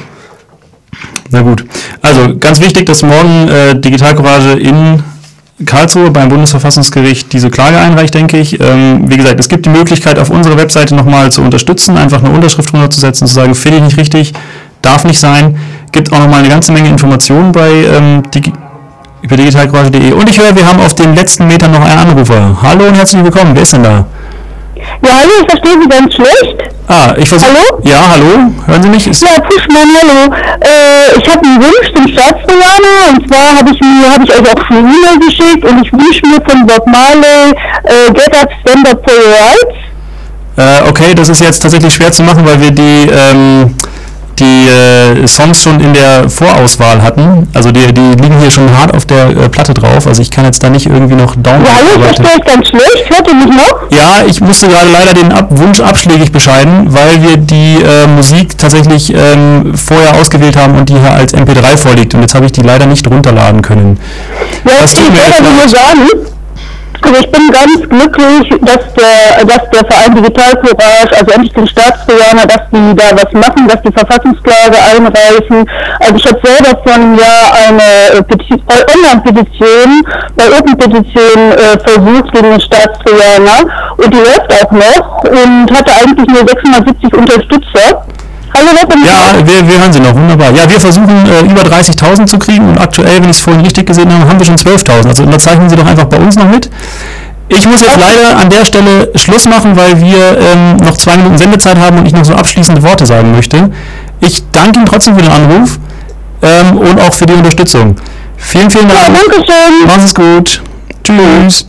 [1.30, 1.66] Na gut.
[2.02, 5.02] Also ganz wichtig, dass morgen äh, Digitalcourage in
[5.66, 8.60] Karlsruhe beim Bundesverfassungsgericht diese Klage einreicht, denke ich.
[8.60, 12.30] Ähm, wie gesagt, es gibt die Möglichkeit, auf unserer Webseite nochmal zu unterstützen, einfach eine
[12.30, 14.34] Unterschrift drunter zu setzen, zu sagen, finde ich nicht richtig,
[14.82, 15.58] darf nicht sein.
[15.92, 18.54] Gibt auch nochmal eine ganze Menge Informationen bei ähm, Digi
[19.24, 20.14] digitalcourage.de.
[20.14, 22.58] Und ich höre, wir haben auf den letzten Metern noch einen Anrufer.
[22.62, 23.52] Hallo und herzlich willkommen.
[23.56, 24.06] Wer ist denn da?
[25.02, 26.58] Ja, hallo, ich verstehe Sie ganz schlecht.
[26.88, 27.50] Ah, ich versuche.
[27.50, 27.82] Hallo?
[27.84, 28.52] Ja, hallo.
[28.66, 29.08] Hören Sie mich?
[29.08, 30.34] Ist, Ja, Puschmann, hallo.
[30.62, 34.50] Äh, ich habe einen Wunsch zum Staatstrojaner und zwar habe ich mir, habe ich euch
[34.52, 37.52] auch schon eine E-Mail geschickt und ich wünsche mir von Bob Marley
[37.84, 39.78] äh, Get Up, Stand Up for Your Rights.
[40.58, 43.76] Äh, okay, das ist jetzt tatsächlich schwer zu machen, weil wir die, ähm,
[44.40, 47.48] die äh, Songs schon in der Vorauswahl hatten.
[47.54, 50.08] Also die, die liegen hier schon hart auf der äh, Platte drauf.
[50.08, 51.66] Also ich kann jetzt da nicht irgendwie noch downloaden.
[51.66, 53.10] Ja, hallo, ich verstehe euch ganz schlecht.
[53.10, 53.92] Hört ihr mich noch?
[53.92, 58.58] ja, ich musste gerade leider den Ab Wunsch abschlägig bescheiden, weil wir die äh, Musik
[58.58, 62.14] tatsächlich ähm, vorher ausgewählt haben und die hier als MP3 vorliegt.
[62.14, 64.00] Und jetzt habe ich die leider nicht runterladen können.
[64.66, 66.10] Ja, Das ich wollte nur sagen,
[67.02, 71.68] also ich bin ganz glücklich, dass der, dass der Verein Digital Courage, also endlich den
[71.68, 75.70] Staatstrojaner, dass die da was machen, dass die Verfassungsklage einreichen.
[76.00, 80.04] Also ich habe selber vor einem Jahr eine äh, Peti- Online-Petition
[80.36, 85.92] bei Open Petition äh, versucht gegen den Staatstrojaner und die läuft auch noch und hatte
[85.94, 88.06] eigentlich nur 670 Unterstützer.
[88.64, 90.52] Mich Ja, wir, wir hören Sie noch, wunderbar.
[90.52, 93.86] Ja, wir versuchen äh, über 30.000 zu kriegen und aktuell, wenn ich es vorhin richtig
[93.88, 95.08] gesehen habe, haben wir schon 12.000.
[95.08, 96.70] Also unterzeichnen Sie doch einfach bei uns noch mit.
[97.50, 101.38] Ich muss jetzt leider an der Stelle Schluss machen, weil wir ähm, noch zwei Minuten
[101.38, 103.70] Sendezeit haben und ich noch so abschließende Worte sagen möchte.
[104.20, 105.80] Ich danke Ihnen trotzdem für den Anruf
[106.42, 107.96] ähm, und auch für die Unterstützung.
[108.38, 109.16] Vielen, vielen Ja, Dank.
[109.16, 109.88] danke schön.
[109.88, 110.62] Machen Sie es gut.
[111.04, 111.68] Tschüss.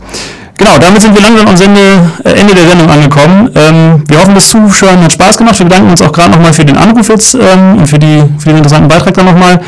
[0.59, 1.79] Genau, damit sind wir langsam am Sende,
[2.25, 3.49] äh, Ende der Sendung angekommen.
[3.55, 5.57] Ähm, wir hoffen, das Zuschauen hat Spaß gemacht.
[5.57, 8.49] Wir bedanken uns auch gerade nochmal für den Anruf jetzt ähm, und für, die, für
[8.49, 9.61] den interessanten Beitrag dann nochmal.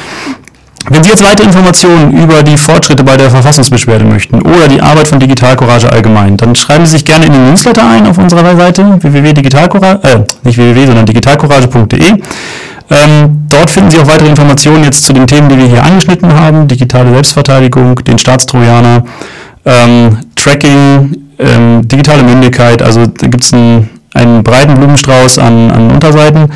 [0.89, 5.08] Wenn Sie jetzt weitere Informationen über die Fortschritte bei der Verfassungsbeschwerde möchten oder die Arbeit
[5.08, 8.58] von Digital Courage allgemein, dann schreiben Sie sich gerne in den Newsletter ein auf unserer
[8.58, 12.22] Seite www.digitalcourage, äh, nicht www, sondern digitalcourage.de.
[12.89, 16.34] Ähm, dort finden Sie auch weitere Informationen jetzt zu den Themen, die wir hier angeschnitten
[16.34, 19.04] haben, digitale Selbstverteidigung, den Staatstrojaner,
[19.64, 25.92] ähm, Tracking, ähm, digitale Mündigkeit, also da gibt es einen, einen breiten Blumenstrauß an, an
[25.92, 26.52] Unterseiten.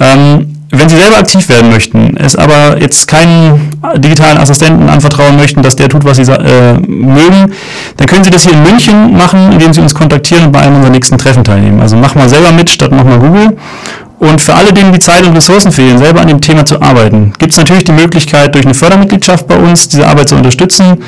[0.00, 5.62] Ähm, wenn Sie selber aktiv werden möchten, es aber jetzt keinen digitalen Assistenten anvertrauen möchten,
[5.62, 7.52] dass der tut, was Sie äh, mögen,
[7.96, 10.76] dann können Sie das hier in München machen, indem Sie uns kontaktieren und bei einem
[10.76, 11.80] unserer nächsten Treffen teilnehmen.
[11.80, 13.56] Also mach mal selber mit, statt mach mal Google.
[14.20, 17.32] Und für alle, denen die Zeit und Ressourcen fehlen, selber an dem Thema zu arbeiten,
[17.38, 20.98] gibt es natürlich die Möglichkeit, durch eine Fördermitgliedschaft bei uns diese Arbeit zu unterstützen,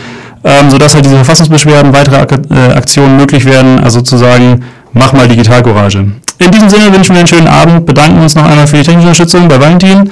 [0.45, 5.29] ähm, sodass halt diese Verfassungsbeschwerden, weitere Ak äh, Aktionen möglich werden, also sozusagen, mach mal
[5.29, 5.99] Digitalcourage.
[6.39, 9.09] In diesem Sinne wünschen wir einen schönen Abend, bedanken uns noch einmal für die technische
[9.09, 10.11] Unterstützung bei Valentin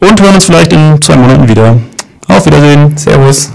[0.00, 1.76] und hören uns vielleicht in zwei Monaten wieder.
[2.28, 2.96] Auf Wiedersehen.
[2.96, 3.50] Servus.